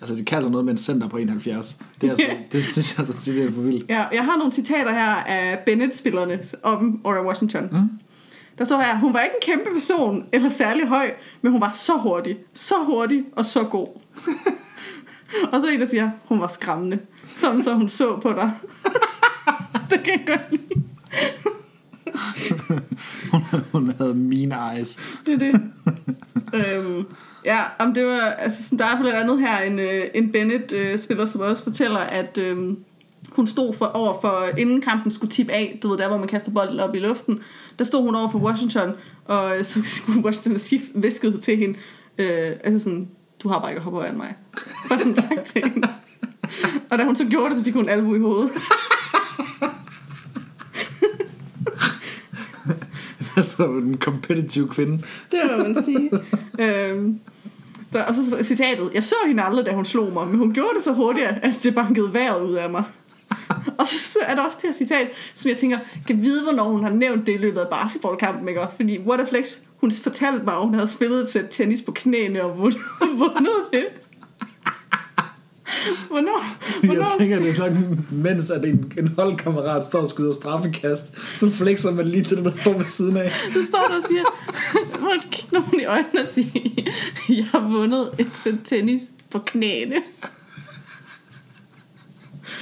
[0.00, 1.78] Altså, det kan altså noget med en center på 71.
[2.00, 3.84] Det, er altså, det synes jeg, altså, det er for vildt.
[3.88, 7.68] Ja, jeg har nogle citater her af Bennett-spillerne om Aura Washington.
[7.72, 7.88] Mm.
[8.58, 11.10] Der står her, hun var ikke en kæmpe person eller særlig høj,
[11.42, 13.86] men hun var så hurtig, så hurtig og så god.
[15.52, 16.98] og så en, der siger, hun var skræmmende,
[17.36, 18.50] sådan så hun så på dig.
[19.90, 20.82] det kan jeg godt lide.
[23.32, 24.98] Hun, hun havde mean eyes.
[25.26, 25.60] Det er det.
[26.54, 27.04] øhm,
[27.44, 30.04] ja, om det var, altså, sådan, der er i hvert fald andet her, en, øh,
[30.14, 32.56] en Bennett-spiller, øh, som også fortæller, at øh,
[33.32, 36.28] hun stod for, over for, inden kampen skulle tippe af, du ved, der hvor man
[36.28, 37.40] kaster bolden op i luften,
[37.78, 38.92] der stod hun over for Washington,
[39.24, 41.78] og øh, så skulle Washington skift, viskede til hende,
[42.18, 43.08] øh, altså sådan,
[43.42, 44.34] du har bare ikke at hoppe over end mig.
[44.88, 45.88] Bare sådan sagt til hende.
[46.90, 48.50] Og da hun så gjorde det, så fik hun albu i hovedet.
[53.40, 55.02] altså, en competitive kvinde.
[55.30, 56.10] Det må man sige.
[56.60, 57.20] øhm,
[57.92, 58.90] der, og så citatet.
[58.94, 61.60] Jeg så hende aldrig, da hun slog mig, men hun gjorde det så hurtigt, at
[61.62, 62.84] det bankede vejret ud af mig.
[63.78, 66.82] og så er der også det her citat, som jeg tænker, kan vide, hvornår hun
[66.84, 68.60] har nævnt det i løbet af basketballkampen, ikke?
[68.76, 71.92] Fordi what a flex, hun fortalte mig, at hun havde spillet et sæt tennis på
[71.92, 72.80] knæene og vundet
[73.72, 73.84] det.
[76.08, 76.42] Hvornår?
[76.82, 81.38] Jeg hvornår tænker, det er nok, mens at en, en holdkammerat står og skyder straffekast,
[81.38, 83.30] så flexer man lige til det, der står ved siden af.
[83.52, 84.22] Så står der og siger,
[85.00, 86.92] må du kigge nogen i øjnene og sige,
[87.28, 89.96] jeg har vundet et sæt tennis på knæene.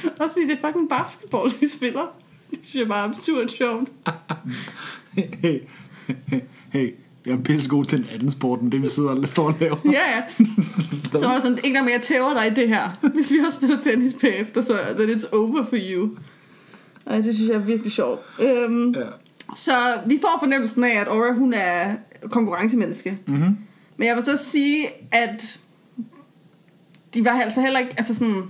[0.04, 2.14] Også fordi det er fucking basketball, de spiller.
[2.50, 3.88] Det synes jeg bare er absurd sjovt.
[5.12, 6.40] Hey, hey,
[6.72, 6.90] hey,
[7.26, 9.76] jeg er pissegod til en anden sport, end det vi sidder og står og laver.
[9.84, 10.22] Ja, ja.
[11.20, 13.08] Så var der sådan, ikke engang mere tæver dig i det her.
[13.14, 16.10] Hvis vi også spiller tennis bagefter, så then it's over for you.
[17.06, 18.20] Ej, det synes jeg er virkelig sjovt.
[18.40, 19.00] Øhm, Ja.
[19.56, 19.72] Så
[20.06, 21.94] vi får fornemmelsen af, at Aura hun er
[22.30, 23.18] konkurrencemenneske.
[23.26, 23.56] Mm-hmm.
[23.96, 25.60] Men jeg vil så sige, at
[27.14, 28.42] de var altså heller ikke, altså sådan,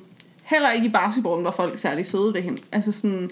[0.43, 2.61] heller ikke i basketballen var folk særlig søde ved hende.
[2.73, 3.31] Altså sådan,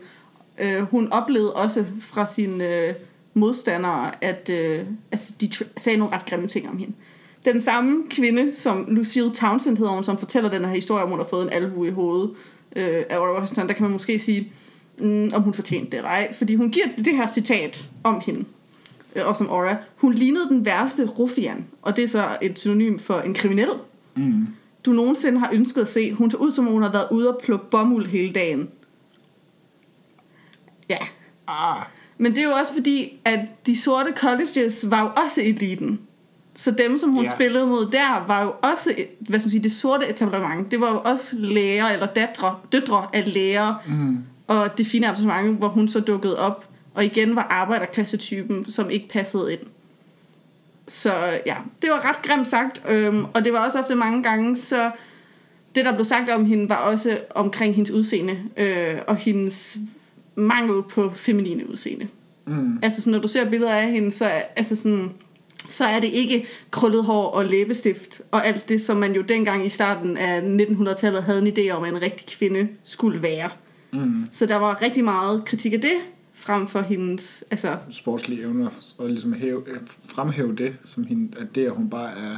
[0.59, 2.95] øh, hun oplevede også fra sine øh,
[3.35, 6.93] modstandere, at øh, altså, de sagde nogle ret grimme ting om hende.
[7.45, 11.19] Den samme kvinde, som Lucille Townsend hedder hun, som fortæller den her historie, om hun
[11.19, 12.31] har fået en albu i hovedet
[12.77, 14.53] øh, af Aura Washington, der kan man måske sige,
[14.99, 16.35] mm, om hun fortjente det eller ej.
[16.35, 18.45] Fordi hun giver det her citat om hende,
[19.17, 19.77] øh, og som Aura.
[19.97, 23.71] Hun lignede den værste rufian, og det er så et synonym for en kriminel.
[24.17, 24.47] Mm.
[24.87, 26.13] Du nogensinde har ønsket at se.
[26.13, 28.69] Hun så ud, som om hun har været ude og plukke bomuld hele dagen.
[30.89, 30.99] Ja,
[31.47, 31.83] Ah,
[32.23, 36.01] men det er jo også fordi, at de sorte colleges var jo også eliten.
[36.55, 37.31] Så dem, som hun Ja.
[37.35, 40.71] spillede mod der, var jo også, hvad skal man sige, det sorte etablissement.
[40.71, 43.75] Det var jo også læger eller døtre, døtre af læger.
[43.87, 44.19] mm.
[44.47, 46.65] Og det fine etablissement, hvor hun så dukkede op.
[46.95, 49.61] Og igen var arbejderklassetypen, som ikke passede ind.
[50.89, 51.13] Så
[51.47, 52.83] ja, det var ret grimt sagt.
[52.89, 54.91] Øhm, og det var også ofte mange gange, så
[55.75, 58.39] det, der blev sagt om hende, var også omkring hendes udseende.
[58.57, 59.77] Øh, og hendes
[60.35, 62.09] mangel på feminine udseende.
[62.47, 62.79] Mm.
[62.83, 65.11] Altså sådan, når du ser billeder af hende, så er, altså sådan,
[65.69, 69.67] så er det ikke krøllet hår og læbestift og alt det, som man jo dengang
[69.67, 73.51] i starten af 1900-tallet havde en idé om, at en rigtig kvinde skulle være.
[73.93, 74.27] Mm.
[74.33, 75.95] Så der var rigtig meget kritik af det,
[76.35, 78.69] frem for hendes, altså, sportslige evner,
[78.99, 79.63] og ligesom hæve,
[80.05, 82.37] fremhæve det, som hende, at det, at hun bare er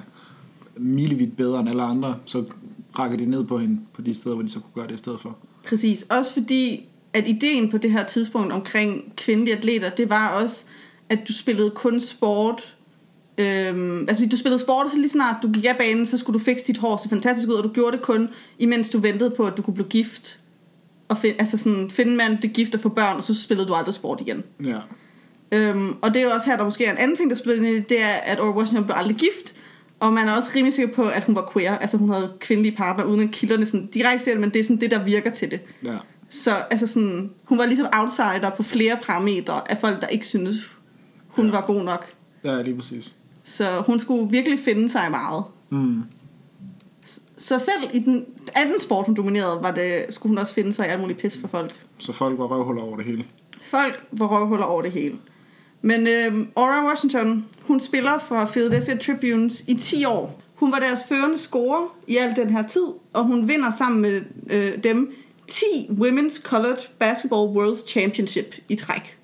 [0.76, 2.44] milevidt bedre end alle andre, så
[2.98, 4.98] rækker de ned på hende på de steder, hvor de så kunne gøre det i
[4.98, 5.36] stedet for.
[5.66, 6.02] præcis.
[6.02, 10.64] Også fordi, at ideen på det her tidspunkt omkring kvindelige atleter, det var også,
[11.08, 12.76] at du spillede kun sport.
[13.38, 16.38] Øhm, altså, du spillede sport, og så lige snart du gik af banen, så skulle
[16.38, 19.30] du fikse dit hår så fantastisk ud, og du gjorde det kun, imens du ventede
[19.30, 20.38] på, at du kunne blive gift.
[21.08, 23.68] Og find, altså sådan, finde en mand, det gift og få børn, og så spillede
[23.68, 24.44] du aldrig sport igen.
[24.64, 24.78] Ja.
[25.52, 27.56] Øhm, og det er jo også her, der måske er en anden ting, der spiller
[27.56, 29.54] ind i det, det er, at Aura Washington blev aldrig gift,
[30.00, 32.76] og man er også rimelig sikker på, at hun var queer, altså hun havde kvindelige
[32.76, 35.30] partner, uden at kilderne sådan direkte siger det, men det er sådan det, der virker
[35.30, 35.60] til det.
[35.84, 35.96] Ja.
[36.42, 40.56] Så altså sådan, hun var ligesom outsider på flere parametre af folk, der ikke syntes,
[41.28, 41.50] hun Ja.
[41.52, 42.06] var god nok.
[42.44, 43.16] Ja, lige præcis.
[43.44, 45.44] Så hun skulle virkelig finde sig meget.
[45.70, 46.02] Mm.
[47.36, 48.24] Så selv i den
[48.54, 51.38] anden sport, hun dominerede, var det, skulle hun også finde sig i alt muligt pis
[51.40, 51.72] for folk.
[51.98, 53.24] Så folk var røvhuller over det hele.
[53.64, 55.18] Folk var røvhuller over det hele.
[55.82, 60.40] Men øhm, Aura Washington, hun spiller for Philadelphia Tribunes i 10 år.
[60.54, 64.22] Hun var deres førende scorer i al den her tid, og hun vinder sammen med
[64.50, 65.14] øh, dem
[65.48, 69.16] 10 Women's Colored Basketball World Championship i træk.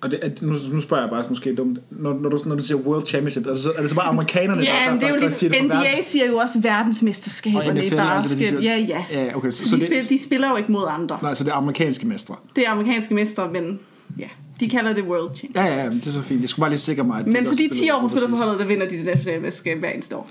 [0.00, 1.78] Og det, er, nu, nu spørger jeg bare måske dumt.
[1.90, 4.06] Når, når, du, når du siger World Championship, er det så, er det så bare
[4.06, 6.04] amerikanerne, Ja, der, men det er jo der, der ligesom, siger det NBA verden?
[6.04, 8.64] siger jo også Og verdensmesterskaberne i basket.
[8.64, 9.04] Ja, ja.
[9.10, 9.50] Ja, okay.
[9.50, 11.18] Så, Så de, det, spiller, de spiller jo ikke mod andre.
[11.22, 12.36] nej, så det er amerikanske mestre.
[12.56, 13.78] Det er amerikanske mestre, men
[14.18, 14.28] ja,
[14.60, 15.56] de kalder det World Championship.
[15.56, 16.40] Ja, ja, det er så fint.
[16.40, 18.28] Jeg skulle bare lige sikre mig, at Men så de 10 spiller år, hun spiller
[18.28, 18.48] for overseas.
[18.48, 20.30] holdet, der vinder de det nationale mesterskab hver eneste år.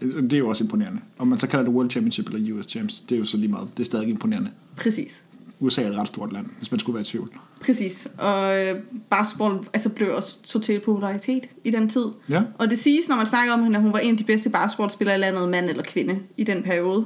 [0.00, 1.00] Det er jo også imponerende.
[1.18, 3.48] Om man så kalder det World Championship eller US Champs, det er jo så lige
[3.48, 3.68] meget.
[3.76, 4.50] Det er stadig imponerende.
[4.76, 5.24] Præcis.
[5.60, 7.30] USA er et ret stort land, hvis man skulle være i tvivl.
[7.60, 8.08] Præcis.
[8.18, 8.80] Og øh,
[9.10, 12.06] basketball altså, blev også totalt popularitet i den tid.
[12.28, 12.42] Ja.
[12.58, 14.50] Og det siges, når man snakker om hende, at hun var en af de bedste
[14.50, 17.04] basketballspillere i landet, mand eller kvinde, i den periode.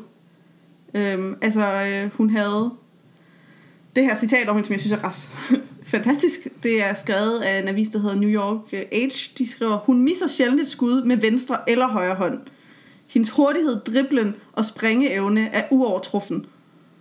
[0.95, 2.71] Øhm, altså, øh, hun havde
[3.97, 5.31] det her citat om hende, som jeg synes er ret
[5.83, 6.49] fantastisk.
[6.63, 9.33] Det er skrevet af en avis, der hedder New York Age.
[9.39, 12.41] De skriver, hun misser sjældent et skud med venstre eller højre hånd.
[13.11, 16.47] Hendes hurtighed, driblen og springeevne er uovertruffen.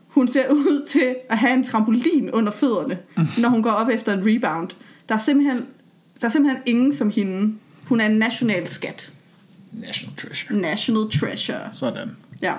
[0.08, 2.98] Hun ser ud til at have en trampolin under fødderne,
[3.42, 4.70] når hun går op efter en rebound.
[5.10, 5.66] Der er simpelthen,
[6.22, 7.56] der er simpelthen ingen som hende.
[7.84, 9.12] Hun er en national skat.
[9.72, 10.60] National treasure.
[10.60, 11.72] National treasure.
[11.72, 12.16] Sådan.
[12.42, 12.54] Ja.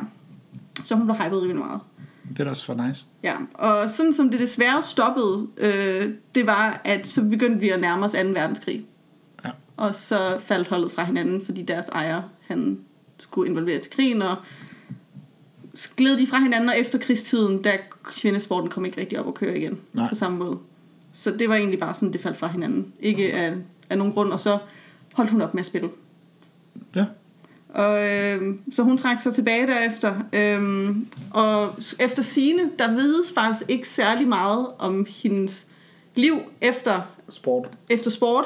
[0.84, 1.80] Så hun blev hypet rimelig meget.
[2.28, 3.06] Det er da også for nice.
[3.22, 7.80] Ja, og sådan som det desværre stoppede, øh, det var, at så begyndte vi at
[7.80, 8.18] nærme os 2.
[8.18, 8.84] verdenskrig.
[9.44, 9.50] Ja.
[9.76, 12.78] Og så faldt holdet fra hinanden, fordi deres ejer, han
[13.20, 14.36] skulle involveres til krigen, og
[15.96, 17.70] gled de fra hinanden, og efter krigstiden, da
[18.04, 20.08] kvindesporten kom ikke rigtig op at køre igen Nej.
[20.08, 20.58] på samme måde.
[21.12, 22.92] Så det var egentlig bare sådan, det faldt fra hinanden.
[23.00, 23.54] Ikke af,
[23.90, 24.58] af nogen grund, og så
[25.14, 25.90] holdt hun op med at spille.
[26.94, 27.04] Ja.
[27.68, 30.14] Og øh, så hun trak sig tilbage derefter.
[30.32, 30.96] Øh,
[31.30, 35.66] og efter sine, der vides faktisk ikke særlig meget om hendes
[36.14, 37.68] liv efter, Sport.
[37.88, 38.44] efter sport.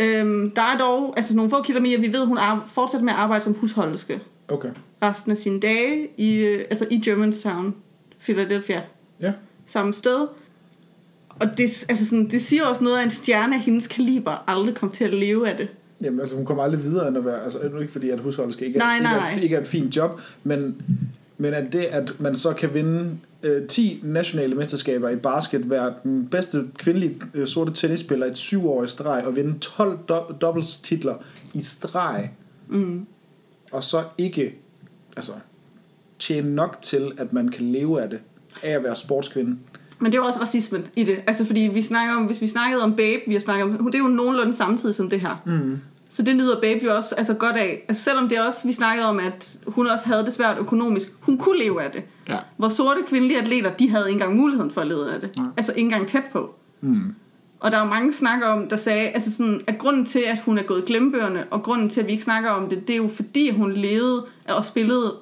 [0.00, 2.68] Øh, der er dog altså nogle få kilder med, at vi ved, at hun er
[2.74, 4.68] fortsat med at arbejde som husholderske Okay.
[5.02, 7.74] resten af sine dage i, øh, altså i Germantown,
[8.20, 8.82] Philadelphia,
[9.20, 9.32] Ja.
[9.66, 10.26] samme sted.
[11.28, 14.74] Og det, altså sådan, det siger også noget af en stjerne af hendes kaliber aldrig
[14.74, 15.68] kom til at leve af det.
[16.02, 17.42] Jamen, altså, hun kommer aldrig videre end at være...
[17.44, 19.42] Altså, nu ikke fordi, at husholdet skal ikke, Nej, ikke, nej, er, nej.
[19.42, 20.82] ikke er et fint job, men,
[21.38, 23.10] men at det, at man så kan vinde
[23.42, 28.38] øh, 10 nationale mesterskaber i basket, være den bedste kvindelige øh, sorte tennisspiller i et
[28.38, 31.14] syvårigt streg, og vinde 12 do- doubles titler
[31.54, 32.30] i streg,
[32.68, 33.06] Mm.
[33.72, 34.54] og så ikke...
[35.16, 35.32] Altså,
[36.18, 38.18] tjene nok til, at man kan leve af det,
[38.62, 39.56] af at være sportskvinde.
[40.00, 41.16] Men det er jo også racismen i det.
[41.26, 43.94] Altså fordi vi snakker om, hvis vi snakkede om Babe, vi har snakket om, det
[43.94, 45.42] er jo nogenlunde samtidig som det her.
[45.46, 45.78] Mm.
[46.10, 47.84] Så det nyder Babe jo også altså godt af.
[47.88, 51.08] Altså selvom det også, vi snakkede om, at hun også havde det svært økonomisk.
[51.20, 52.02] Hun kunne leve af det.
[52.28, 52.38] Ja.
[52.56, 55.36] Hvor sorte kvindelige atleter, de havde ikke engang muligheden for at leve af det.
[55.36, 55.46] Nej.
[55.56, 56.54] Altså ikke engang tæt på.
[56.80, 57.14] Mm.
[57.60, 60.58] Og der er mange snakker om, der sagde, altså sådan, at grunden til, at hun
[60.58, 63.08] er gået glemmebøgerne, og grunden til, at vi ikke snakker om det, det er jo
[63.08, 65.14] fordi, hun levede og spillede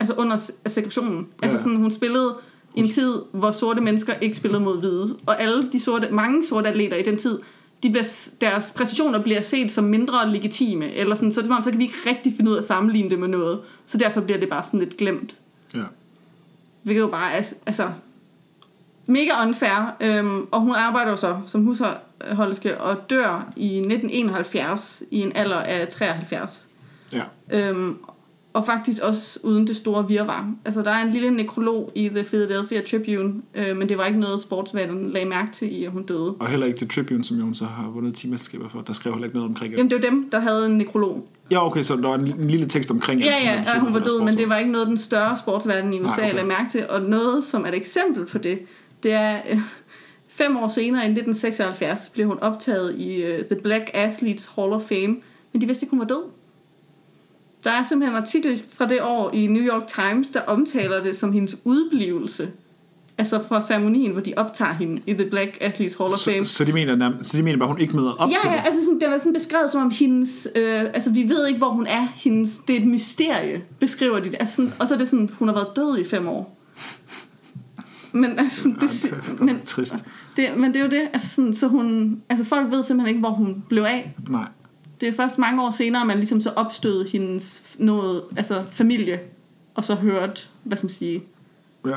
[0.00, 1.26] altså under se- segregationen.
[1.42, 1.48] Ja.
[1.48, 2.38] Altså sådan, hun spillede
[2.74, 5.16] i en tid, hvor sorte mennesker ikke spillede mod hvide.
[5.26, 7.38] Og alle de sorte, mange sorte atleter i den tid,
[7.82, 10.92] de bliver, deres præstationer bliver set som mindre legitime.
[10.92, 13.10] Eller sådan, så det om, så kan vi ikke rigtig finde ud af at sammenligne
[13.10, 13.60] det med noget.
[13.86, 15.36] Så derfor bliver det bare sådan lidt glemt.
[15.74, 15.82] Ja.
[16.82, 17.88] Hvilket jo bare er altså,
[19.06, 19.96] mega unfair.
[20.00, 25.60] Øhm, og hun arbejder jo så som husholderske og dør i 1971 i en alder
[25.60, 26.68] af 73.
[27.12, 27.22] Ja.
[27.50, 27.98] Øhm,
[28.52, 30.52] og faktisk også uden det store virvar.
[30.64, 34.20] Altså, der er en lille nekrolog i The Philadelphia Tribune, øh, men det var ikke
[34.20, 36.34] noget, sportsverdenen lagde mærke til i, at hun døde.
[36.40, 38.80] Og heller ikke til Tribune, som jo så har vundet 10 mesterskaber for.
[38.80, 39.78] Der skrev heller ikke noget omkring det.
[39.78, 41.28] Jamen, det var dem, der havde en nekrolog.
[41.50, 44.24] Ja, okay, så der var en, lille tekst omkring, Ja, ja, og hun var død,
[44.24, 46.34] men det var ikke noget, den større sportsverden i USA Nej, okay.
[46.34, 46.86] lagde mærke til.
[46.88, 48.58] Og noget, som er et eksempel på det,
[49.02, 49.36] det er...
[49.50, 49.60] Øh,
[50.28, 54.82] fem år senere, i 1976, blev hun optaget i uh, The Black Athletes Hall of
[54.82, 55.16] Fame,
[55.52, 56.22] men de vidste ikke, hun var død.
[57.64, 61.16] Der er simpelthen en artikel fra det år i New York Times, der omtaler det
[61.16, 62.50] som hendes udblivelse.
[63.18, 66.44] Altså fra ceremonien, hvor de optager hende i The Black Athletes Hall of Fame.
[66.44, 68.56] Så, så, de mener, så de mener bare, hun ikke møder op til Ja, ja,
[68.56, 68.66] det?
[68.66, 71.68] altså sådan, den er sådan beskrevet som om hendes, øh, altså vi ved ikke, hvor
[71.68, 74.36] hun er, hendes, det er et mysterie, beskriver de det.
[74.40, 76.58] Altså sådan, og så er det sådan, hun har været død i fem år.
[78.12, 79.94] Men altså, det, det er godt men, trist.
[80.36, 83.20] det, men det er jo det, altså sådan, så hun, altså folk ved simpelthen ikke,
[83.20, 84.14] hvor hun blev af.
[84.28, 84.48] Nej.
[85.02, 89.20] Det er først mange år senere, man ligesom så opstødede hendes noget, altså familie,
[89.74, 91.22] og så hørt, hvad skal man sige,
[91.86, 91.96] Ja.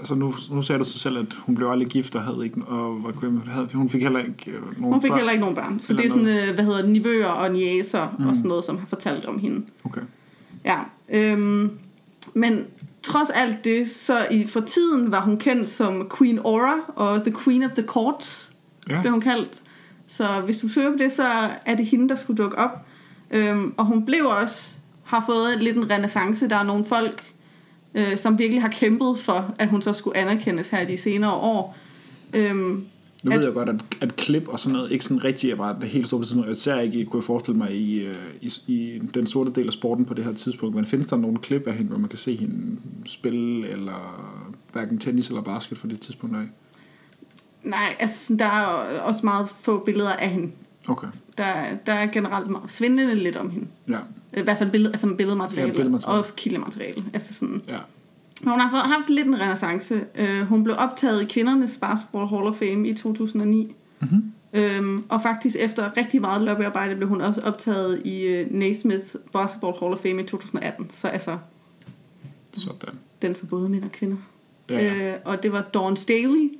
[0.00, 2.62] Altså nu, nu sagde du så selv, at hun blev aldrig gift og havde ikke,
[2.62, 5.18] og var, men havde, hun fik heller ikke øh, nogen hun fik børn.
[5.18, 5.80] heller ikke nogen børn.
[5.80, 8.28] Så det er sådan, øh, hvad hedder det, nivøer og niæser mm.
[8.28, 9.66] og sådan noget, som har fortalt om hende.
[9.84, 10.00] Okay.
[10.64, 10.78] Ja,
[11.08, 11.70] øhm,
[12.34, 12.64] men
[13.02, 17.34] trods alt det, så i, for tiden var hun kendt som Queen Aura og The
[17.44, 18.52] Queen of the Courts,
[18.88, 19.00] Ja.
[19.00, 19.62] blev hun kaldt.
[20.10, 21.22] Så hvis du søger på det, så
[21.66, 22.86] er det hende, der skulle dukke op.
[23.30, 26.48] Øhm, og hun blev også, har fået lidt en renaissance.
[26.48, 27.32] Der er nogle folk,
[27.94, 31.76] øh, som virkelig har kæmpet for, at hun så skulle anerkendes her de senere år.
[32.34, 32.84] Øhm,
[33.22, 35.56] Nu At- ved jeg godt, at, at klip og sådan noget ikke sådan rigtig er
[35.56, 36.44] bare det helt store.
[36.46, 39.72] Jeg ser ikke, kunne jeg forestille mig i, øh, i, i den sorte del af
[39.72, 40.74] sporten på det her tidspunkt.
[40.76, 44.26] Men findes der nogle klip af hende, hvor man kan se hende spille, eller
[44.72, 46.42] hverken tennis eller basket for det tidspunkt af?
[47.64, 50.52] Nej, altså sådan, der er også meget få billeder af hende.
[50.88, 51.06] Okay,
[51.38, 51.54] Der,
[51.86, 53.66] der er generelt meget svindende lidt om hende.
[53.88, 53.98] ja.
[54.36, 56.14] I hvert fald billed, altså billedmateriale, Ja, billedmateriale.
[56.14, 57.04] og også kildemateriale.
[57.14, 57.60] Altså sådan.
[57.68, 57.78] ja.
[58.40, 60.00] Men Hun har fået- haft lidt en renaissance.
[60.20, 63.74] Uh, hun blev optaget i kvindernes Basketball Hall of Fame i 2009.
[64.00, 64.32] Mm-hmm.
[64.80, 69.72] Um, og faktisk efter rigtig meget lobbyarbejde blev hun også optaget i uh, Naismith Basketball
[69.80, 70.90] Hall of Fame i 2018.
[70.90, 71.38] Så altså,
[72.52, 72.94] Sådan.
[73.22, 74.16] den for både mænd og kvinder.
[74.68, 75.12] Ja.
[75.14, 76.50] Uh, og det var Dawn Staley,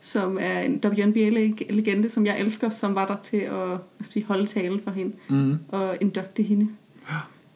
[0.00, 3.78] som er en WNBA-legende, som jeg elsker, som var der til at
[4.10, 5.58] sige, holde talen for hende Mm-hmm.
[5.68, 6.68] og inducte hende.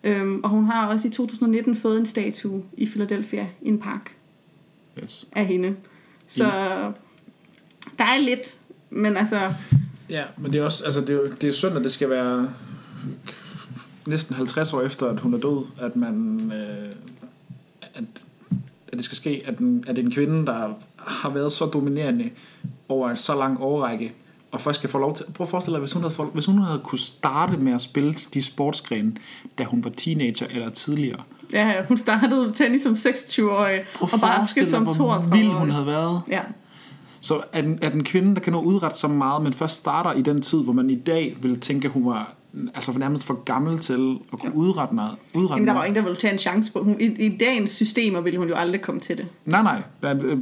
[0.05, 4.17] Øhm, og hun har også i 2019 fået en statue i Philadelphia i en park
[5.03, 5.27] Yes.
[5.33, 5.77] af hende.
[6.27, 6.45] Så
[7.99, 8.57] der er lidt,
[8.91, 9.53] men altså,
[10.11, 12.51] Ja, men det er også, altså det er, det er synd, at det skal være
[14.07, 16.93] næsten 50 år efter, at hun er død, at man, øh,
[17.95, 18.05] at,
[18.89, 20.75] at det skal ske, at, en, at en kvinde, der
[21.07, 22.31] har været så dominerende
[22.89, 24.13] over en så lang årrække,
[24.53, 26.47] og først skal få lov til, prøv at forestille dig, hvis hun havde, få- hvis
[26.47, 29.13] hun havde kunne starte med at spille de sportsgrene,
[29.59, 31.21] da hun var teenager eller tidligere.
[31.53, 35.71] ja, hun startede tennis som 26-årig, Prøv og basket som dig, hvor 32 vild hun
[35.71, 36.21] havde været.
[36.31, 36.41] Ja.
[37.21, 40.23] Så at at en kvinde, der kan nå udrette så meget, men først starter i
[40.23, 42.35] den tid, hvor man i dag ville tænke, at hun var
[42.75, 45.13] altså nærmest for gammel til at kunne udrette noget.
[45.35, 45.89] Udrette Jamen, der var noget.
[45.89, 46.85] ingen, der ville tage en chance på.
[46.85, 49.27] Hun, i, I dagens systemer ville hun jo aldrig komme til det.
[49.45, 50.39] Nej, nej, er, øh,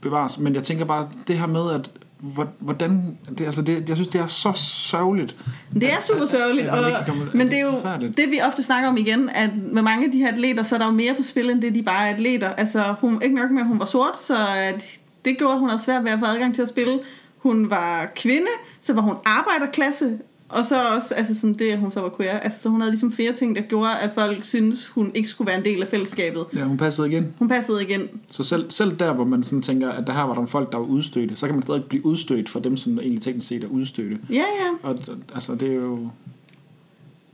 [0.00, 0.38] bevares.
[0.38, 4.08] Men jeg tænker bare, det her med, at hvor- hvordan, det, altså det, jeg synes,
[4.08, 4.52] det er så
[4.90, 5.36] sørgeligt.
[5.74, 8.40] Det er super sørgeligt, at og, ikke kan komme- men det er jo det, vi
[8.48, 10.92] ofte snakker om igen, at med mange af de her atleter, så er der jo
[10.92, 12.48] mere på spil, end det, de bare er atleter.
[12.48, 15.68] Altså, hun, ikke nok med, at hun var sort, så at det gjorde, at hun
[15.68, 17.00] havde svært ved at få adgang til at spille.
[17.38, 18.46] Hun var kvinde,
[18.80, 20.18] så var hun arbejderklasse,
[20.50, 22.38] og så også altså sådan det, at hun så var queer.
[22.38, 25.48] Altså, så hun havde ligesom flere ting, der gjorde, at folk synes hun ikke skulle
[25.48, 26.44] være en del af fællesskabet.
[26.56, 27.34] Ja, hun passede igen.
[27.38, 28.08] Hun passede igen.
[28.28, 30.78] Så selv, selv der, hvor man sådan tænker, at der her var der folk, der
[30.78, 33.68] var udstødte, så kan man stadig blive udstødt for dem, som egentlig teknisk set er
[33.68, 34.18] udstødte.
[34.30, 34.88] Ja, ja.
[34.88, 34.98] Og
[35.34, 36.08] altså, det er jo...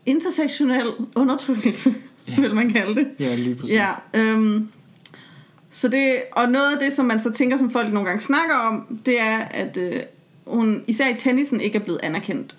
[0.07, 0.87] Intersektionel
[1.17, 1.95] undertrykkelse.
[2.29, 3.09] så vil man kalde det.
[3.21, 3.75] Ja, lige præcis.
[3.75, 4.69] Ja, øhm,
[5.71, 8.55] så det, og noget af det, som man så tænker, som folk nogle gange snakker
[8.55, 10.03] om, det er, at øh,
[10.47, 12.57] hun især i tennisen ikke er blevet anerkendt.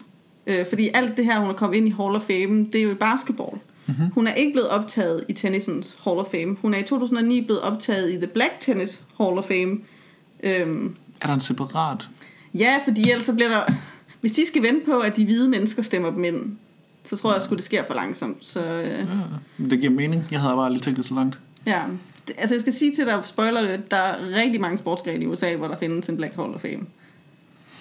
[0.47, 2.83] Øh, fordi alt det her, hun er kommet ind i Hall of Fame, det er
[2.83, 3.57] jo i basketball.
[3.85, 4.05] Mm-hmm.
[4.13, 6.57] Hun er ikke blevet optaget i tennisens Hall of Fame.
[6.61, 9.77] Hun er i 2009 blevet optaget i The Black Tennis Hall of Fame.
[10.43, 12.07] Øhm, Er der en separat?
[12.53, 13.73] ja, fordi ellers så bliver der...
[14.21, 16.57] Hvis de skal vente på, at de hvide mennesker stemmer dem ind,
[17.03, 18.37] så tror jeg, at det sker for langsomt.
[18.45, 18.85] Så øh,
[19.59, 20.23] Ja, det giver mening.
[20.31, 21.39] Jeg havde bare aldrig tænkt det så langt.
[21.65, 21.81] ja,
[22.37, 25.67] altså jeg skal sige til dig, spoiler der er rigtig mange sportsgrene i USA, hvor
[25.67, 26.79] der findes en Black Hall of Fame.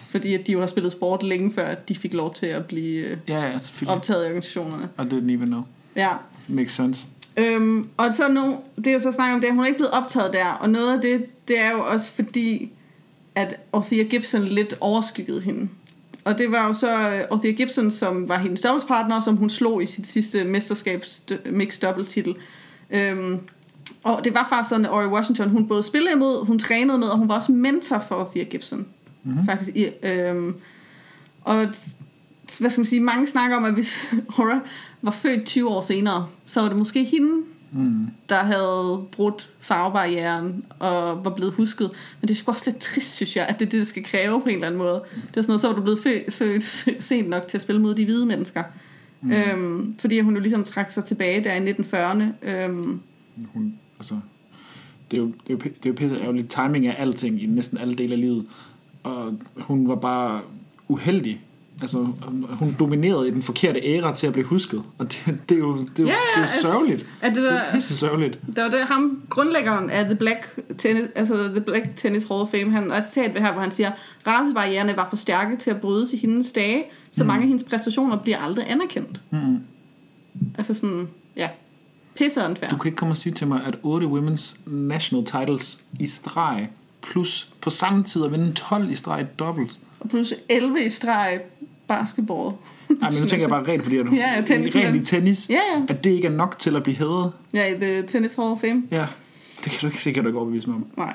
[0.09, 2.67] Fordi at de jo har spillet sport længe før, at de fik lov til at
[2.67, 4.89] blive øh, Ja, ja, optaget i organisationerne.
[4.99, 5.63] I didn't even know.
[5.97, 6.11] Ja,
[6.49, 7.07] Makes sense.
[7.37, 9.79] Øhm, og så nu, det er jo så snak om det, at hun er ikke
[9.79, 12.73] blevet optaget der, og noget af det, det er jo også fordi,
[13.35, 15.69] at Orthea Gibson lidt overskyggede hende.
[16.25, 19.83] Og det var jo så øh, Orthea Gibson, som var hendes dobbeltpartner, som hun slog
[19.83, 22.35] i sit sidste mesterskabs mixed double titel.
[22.91, 23.41] Øhm,
[24.05, 27.09] og det var faktisk sådan, at Ori Washington, hun både spillede imod, hun trænede med,
[27.09, 28.87] og hun var også mentor for Orthea Gibson.
[29.27, 29.47] Mm-hmm.
[29.47, 29.77] Faktisk.
[29.77, 30.55] I, øhm,
[31.43, 31.57] og
[32.61, 33.99] hvad skal man sige, mange snakker om, at hvis
[34.39, 34.61] Aura
[35.03, 38.07] var født 20 år senere, så var det måske hende, Mm.
[38.29, 41.91] der havde brudt farvebarrieren og var blevet husket.
[42.21, 44.05] Men det er sgu også lidt trist, synes jeg, at det er det, der skal
[44.05, 45.03] kræve på en eller anden måde.
[45.15, 46.65] Det er sådan noget, så var du blevet født, født
[47.05, 48.63] sent nok til at spille mod de hvide mennesker.
[49.21, 49.33] Mm.
[49.33, 52.49] Øhm, fordi hun jo ligesom trak sig tilbage der i 1940'erne.
[52.49, 53.01] Øhm,
[53.55, 54.15] Hun, altså,
[55.11, 56.49] det er jo, det er jo, det er jo pisse ærgerligt.
[56.51, 58.47] Timing er alting i næsten alle dele af livet.
[59.07, 60.41] Og hun var bare
[60.89, 61.41] uheldig.
[61.81, 61.99] Altså,
[62.59, 64.83] hun dominerede i den forkerte æra til at blive husket.
[64.99, 67.07] Og det, det er jo, det er jo, Ja, ja, det er jo altså, sørgeligt.
[67.23, 68.39] at det Det der, er pisse sørgeligt.
[68.57, 72.49] der var det ham, grundlæggeren af The Black Tennis, altså The Black Tennis Hall of
[72.49, 73.91] Fame, han har et citat her, hvor han siger,
[74.27, 78.17] racebarriererne var for stærke til at brydes i hendes dage, så mange af hendes præstationer
[78.17, 79.21] bliver aldrig anerkendt.
[79.31, 79.59] Mm.
[80.59, 81.49] Altså sådan, ja,
[82.15, 82.69] pisse unfair.
[82.71, 86.69] Du kan ikke komme og sige til mig, at 8 women's national titles i streg,
[87.11, 89.79] plus på samme tid at vinde 12 i streg dobbelt.
[90.01, 91.41] Og plus 11 i streg
[91.89, 92.51] basketball.
[93.03, 95.55] Ej, men nu tænker jeg bare rent, fordi at Ja, tennis, rent i tennis, Ja,
[95.55, 95.83] ja.
[95.89, 97.33] at det ikke er nok til at blive hædret.
[97.55, 98.83] Ja, i The Tennis Hall of Fame.
[98.91, 99.07] Ja,
[99.65, 100.87] det kan du det kan du ikke overbevise mig om.
[100.97, 101.15] Nej.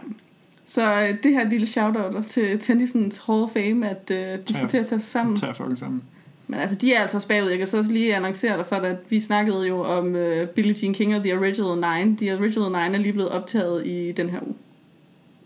[0.66, 4.18] Så øh, det her lille shout-out til Tennisens Hall of Fame, at øh,
[4.48, 5.36] de skal til at tage sig sammen.
[5.36, 6.02] tager fucking sammen.
[6.48, 7.50] Men altså, de er altså også bagud.
[7.50, 10.76] Jeg kan så også lige annoncere dig for, at vi snakkede jo om uh, Billie
[10.82, 12.18] Jean King og The Original Nine.
[12.18, 14.56] The Original Nine er lige blevet optaget i den her uge.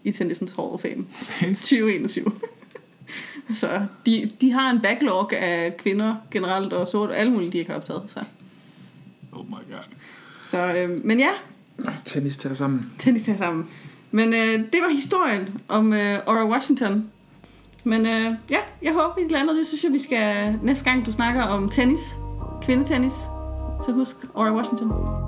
[0.05, 1.05] I Tennisens Hall of Fame.
[1.13, 1.61] Seriøst?
[1.61, 2.31] 2021.
[3.61, 7.57] så de, de har en backlog af kvinder generelt og sort og alle mulige, de
[7.57, 8.03] ikke har optaget.
[8.07, 8.19] Så,
[9.31, 9.95] Oh my god.
[10.49, 11.29] så øh, men ja,
[12.05, 12.91] tennis tager sammen.
[12.99, 13.67] tennis tager sammen.
[14.11, 17.09] Men øh, det var historien om øh, Aura Washington.
[17.83, 19.65] Men øh, ja, jeg håber, vi lander det.
[19.65, 21.99] Så synes jeg, vi skal næste gang, du snakker om tennis,
[22.61, 23.13] kvindetennis,
[23.85, 25.24] så husk Aura Washington.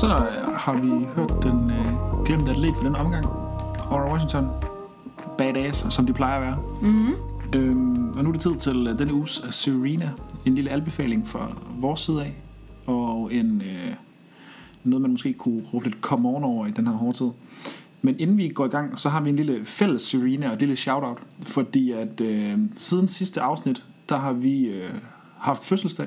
[0.00, 3.26] Så øh, har vi hørt den øh, glemte atlet for den omgang.
[3.90, 4.48] Aura Washington.
[5.38, 6.58] Badass, som de plejer at være.
[6.82, 7.14] Mm-hmm.
[7.54, 10.10] Øhm, og nu er det tid til øh, denne uges Serena.
[10.44, 12.36] En lille anbefaling fra vores side af.
[12.86, 13.94] Og en, øh,
[14.84, 17.30] noget, man måske kunne råbe lidt come on over i den her hårde tid.
[18.02, 20.60] Men inden vi går i gang, så har vi en lille fælles Serena og et
[20.60, 21.18] lille shout-out.
[21.42, 24.90] Fordi at øh, siden sidste afsnit, der har vi øh,
[25.38, 26.06] haft fødselsdag.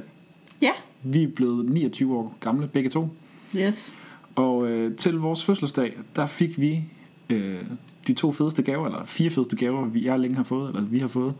[0.61, 0.71] Ja,
[1.03, 3.09] Vi er blevet 29 år gamle, begge to.
[3.55, 3.95] Yes.
[4.35, 6.83] Og øh, til vores fødselsdag, der fik vi
[7.29, 7.61] øh,
[8.07, 10.99] de to fedeste gaver, eller fire fedeste gaver, vi jeg længe har fået, eller vi
[10.99, 11.33] har fået.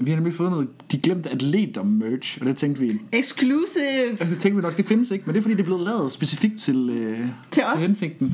[0.00, 4.38] Vi har nemlig fået noget, de glemte atleter merch, og det tænkte vi, Exclusive det
[4.40, 6.58] tænkte vi nok, det findes ikke, men det er fordi, det er blevet lavet specifikt
[6.58, 7.18] til, øh,
[7.50, 7.72] til os.
[7.72, 8.32] til hensigten.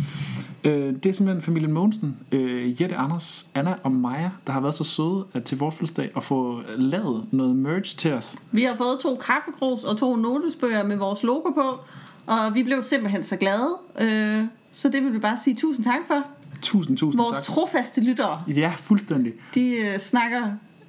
[0.65, 4.75] Øh, det er simpelthen familien Mogensen, øh, Jette, Anders, Anna og Maja, der har været
[4.75, 8.37] så søde at til vores fødselsdag at få lavet noget merch til os.
[8.53, 11.81] Vi har fået to kaffekrus og to notesbøger med vores logo på.
[12.27, 13.77] Og vi blev simpelthen så glade.
[14.01, 16.27] Øh, så det vil vi bare sige tusind tak for.
[16.63, 17.43] Tusind, tusind Vores tak.
[17.45, 19.33] trofaste lyttere, Ja, fuldstændig.
[19.55, 20.43] de øh, snakker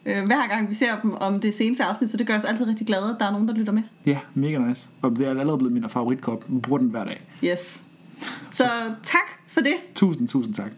[0.05, 2.67] øh, hver gang vi ser dem om det seneste afsnit, så det gør os altid
[2.67, 3.83] rigtig glade, at der er nogen, der lytter med.
[4.05, 4.89] Ja, mega nice.
[5.01, 6.45] Og det er allerede blevet min favoritkop.
[6.53, 7.21] Jeg bruger den hver dag.
[7.43, 7.83] Yes.
[8.51, 8.63] Så
[9.03, 9.73] tak for det.
[9.95, 10.71] Tusind, tusind tak.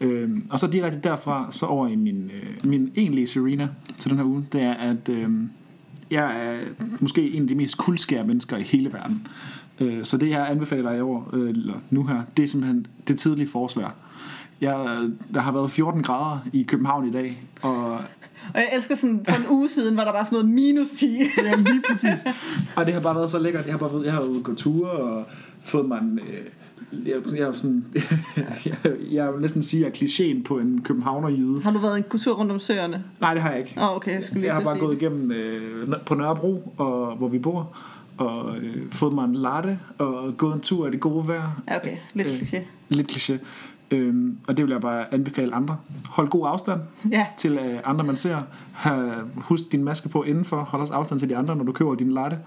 [0.00, 3.68] Øhm, og så direkte derfra, så over i min, øh, min egentlige Serena
[3.98, 5.30] til den her uge, det er, at øh,
[6.10, 6.60] jeg er
[7.00, 9.26] måske en af de mest kuldskære mennesker i hele verden.
[9.80, 13.18] Øh, så det, jeg anbefaler i år, øh, eller nu her, det er simpelthen det
[13.18, 13.94] tidlige forsvær.
[14.60, 18.00] Jeg, der har været 14 grader i København i dag, og
[18.54, 21.06] Og jeg elsker sådan, for en uge siden var der bare sådan noget minus 10.
[21.44, 22.26] Ja, lige præcis.
[22.76, 23.64] Og det har bare været så lækkert.
[23.64, 25.24] Jeg har bare været, jeg har været ude og gå ture og
[25.62, 27.84] fået mig en, øh, jeg, jeg, sådan,
[28.66, 28.76] jeg,
[29.18, 32.18] jeg vil næsten sige, at jeg er klichéen på en københavner Har du været en
[32.18, 33.04] tur rundt om søerne?
[33.20, 33.74] Nej, det har jeg ikke.
[33.76, 37.16] Åh, oh, okay, jeg skulle lige Jeg har bare gået igennem øh, på Nørrebro, og,
[37.16, 37.76] hvor vi bor,
[38.18, 41.62] og øh, fået mig en latte, og gået en tur af det gode vejr.
[41.76, 41.96] Okay.
[42.14, 42.34] Lidt Øh.
[42.34, 42.58] kliché.
[42.88, 43.38] Lidt kliché.
[43.90, 45.76] Øhm, og det vil jeg bare anbefale andre.
[46.10, 48.38] Hold god afstand Ja, til øh, andre, man ser.
[48.72, 48.92] Ha,
[49.36, 50.56] husk din maske på indenfor.
[50.60, 52.38] Hold også afstand til de andre, når du køber din latte.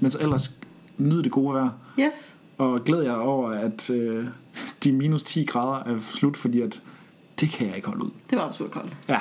[0.00, 0.58] Men så ellers
[0.98, 1.68] nyd det gode vejr.
[2.00, 2.34] yes.
[2.58, 4.26] Og glæd jer over, at øh,
[4.84, 6.82] de minus 10 grader er slut, fordi at
[7.40, 8.10] det kan jeg ikke holde ud.
[8.30, 8.96] Det var absurd koldt.
[9.08, 9.18] Ja.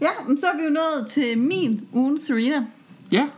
[0.00, 2.66] Ja, men så er vi jo nået til min ugen Serena.
[3.12, 3.28] Ja,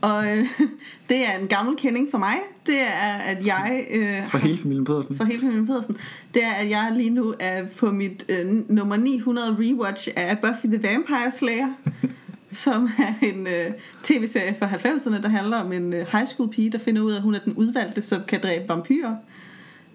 [0.00, 0.46] Og øh,
[1.08, 2.36] det er en gammel kending for mig.
[2.66, 3.86] Det er, at jeg...
[3.90, 5.16] Øh, for hele familien Pedersen.
[5.16, 5.96] for hele familien Pedersen.
[6.34, 10.66] Det er, at jeg lige nu er på mit øh, nummer 900 rewatch af Buffy
[10.66, 11.68] the Vampire Slayer.
[12.52, 13.70] som er en øh,
[14.04, 17.16] tv-serie fra 90'erne, der handler om en øh, high school pige, der finder ud af,
[17.16, 19.16] at hun er den udvalgte, som kan dræbe vampyrer.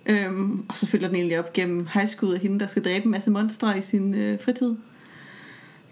[0.05, 3.05] Øhm, og så følger den egentlig op gennem high school af hende, der skal dræbe
[3.05, 4.75] en masse monstre i sin øh, fritid.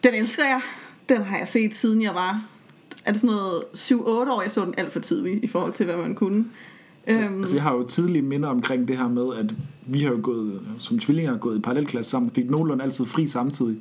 [0.04, 0.62] Den elsker jeg.
[1.10, 2.46] Den har jeg set siden jeg var
[3.06, 5.86] er det sådan noget 7-8 år, jeg så den alt for tidligt i forhold til,
[5.86, 6.46] hvad man kunne.
[7.08, 10.20] Øhm, Altså, jeg har jo tidlige minder omkring det her med, at vi har jo
[10.24, 13.76] gået, som tvillinger, gået i parallelklasse sammen, fik nogenlunde altid fri samtidig.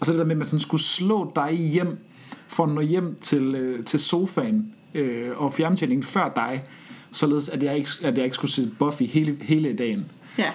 [0.00, 1.98] Og så det der med, at man sådan skulle slå dig hjem,
[2.48, 6.64] for at nå hjem til, øh, til sofaen øh, og fjernbetjeningen før dig,
[7.12, 10.04] således at jeg ikke, at jeg ikke skulle se Buffy hele, hele dagen.
[10.38, 10.50] ja.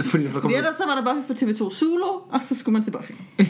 [0.00, 2.84] Fordi der kom, ellers så var der Buffy på TV2 Zulu, og så skulle man
[2.84, 3.12] se Buffy.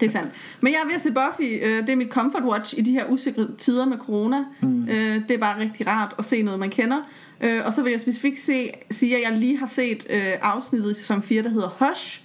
[0.00, 0.30] det er sandt.
[0.60, 1.64] Men jeg er ved at se Buffy.
[1.64, 4.44] øh, Det er mit comfort watch i de her usikre tider med corona.
[4.62, 4.86] Mm.
[5.28, 6.98] Det er bare rigtig rart at se noget, man kender.
[7.40, 10.90] Øh, Og så vil jeg specifikt se, sige, at jeg lige har set øh, afsnittet
[10.90, 12.20] i sæson 4, der hedder Hush.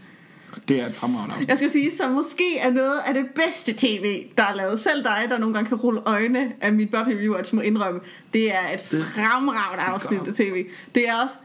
[0.68, 1.50] det er et fremragende afsnit.
[1.50, 4.80] Jeg skal sige, som måske er noget af det bedste tv, der er lavet.
[4.80, 8.00] Selv dig, der nogle gange kan rulle øjne af mit Buffy rewatch, må indrømme.
[8.34, 10.66] Det er et fremragende afsnit af tv.
[10.96, 11.36] Det er også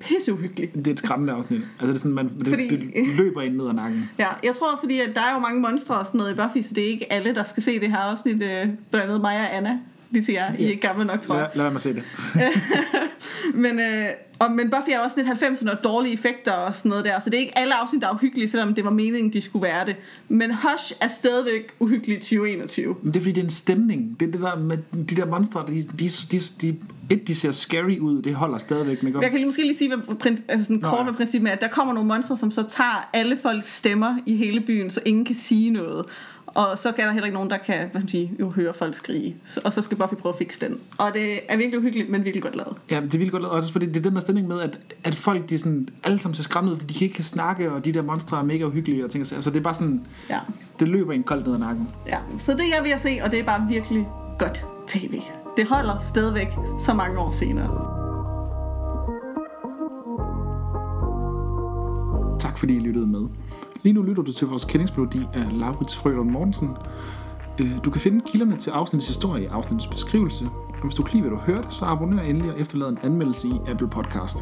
[0.00, 0.74] pisseuhyggeligt.
[0.74, 1.60] Det er et skræmmende afsnit.
[1.60, 4.10] Altså, det, er sådan, man, det, Fordi- det løber ind ned ad nakken.
[4.18, 6.62] Ja, jeg tror, fordi at der er jo mange monstre og sådan noget i Buffy,
[6.68, 8.34] så det er ikke alle, der skal se det her afsnit.
[8.42, 9.78] Øh, blandt andet mig og Anna,
[10.10, 10.52] lige til jer.
[10.58, 11.50] I er ikke gamle nok, tror Lad, jeg.
[11.54, 12.02] lad med at se det.
[13.54, 14.06] Men, øh,
[14.38, 17.30] og, men Buffy er også lidt 90'erne og dårlige effekter og sådan noget der, så
[17.30, 19.86] det er ikke alle afsnit, der er uhyggelige, selvom det var meningen, de skulle være
[19.86, 19.96] det.
[20.28, 22.96] Men Hush er stadigvæk uhyggelig 2021.
[23.02, 24.20] Men det er fordi, det er en stemning.
[24.20, 26.76] Det er det der med de der monstre, de, de, de, de,
[27.10, 29.96] et, de ser scary ud, det holder stadigvæk med Jeg kan lige måske lige sige,
[29.96, 32.62] hvad, altså sådan Nå, kort hvad princippet er, at der kommer nogle monstre, som så
[32.68, 36.06] tager alle folks stemmer i hele byen, så ingen kan sige noget.
[36.54, 38.74] Og så kan der heller ikke nogen, der kan hvad skal man sige, jo høre
[38.74, 39.36] folk skrige.
[39.44, 40.78] Så, og så skal Buffy prøve at fikse den.
[40.98, 42.76] Og det er virkelig uhyggeligt, men virkelig godt lavet.
[42.90, 43.54] Ja, det er vildt godt lavet.
[43.56, 46.34] Også fordi det er den der stemning med, at, at folk de sådan, alle sammen
[46.34, 49.04] ser skræmt ud, fordi de ikke kan snakke, og de der monstre er mega uhyggelige.
[49.04, 49.40] Og ting, og sager.
[49.42, 50.38] så det er bare sådan, Ja.
[50.80, 51.88] det løber en koldt ned ad nakken.
[52.06, 52.18] ja.
[52.38, 55.20] Så det er jeg ved at se, og det er bare virkelig godt tv.
[55.56, 56.48] Det holder stadigvæk
[56.80, 57.98] så mange år senere.
[62.40, 63.20] Tak fordi I lyttede med.
[63.82, 66.76] Lige nu lytter du til vores kendingsmelodi af Laurits Frølund Mortensen.
[67.60, 70.44] Øh, Du kan finde kilderne til afsnittets historie i afsnittets beskrivelse.
[70.74, 73.48] Og hvis du kan lide, hvad du hørte, så abonner endelig og efterlad en anmeldelse
[73.48, 74.38] i Apple Podcast.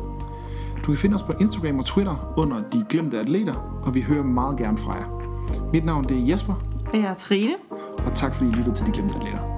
[0.76, 4.22] Du kan finde os på Instagram og Twitter under De Glemte Atleter, og vi hører
[4.24, 5.06] meget gerne fra jer.
[5.72, 6.54] Mit navn det er Jesper,
[6.92, 7.52] Og jeg er Trine.
[8.06, 9.55] og tak fordi I lyttede til De Glemte Atleter.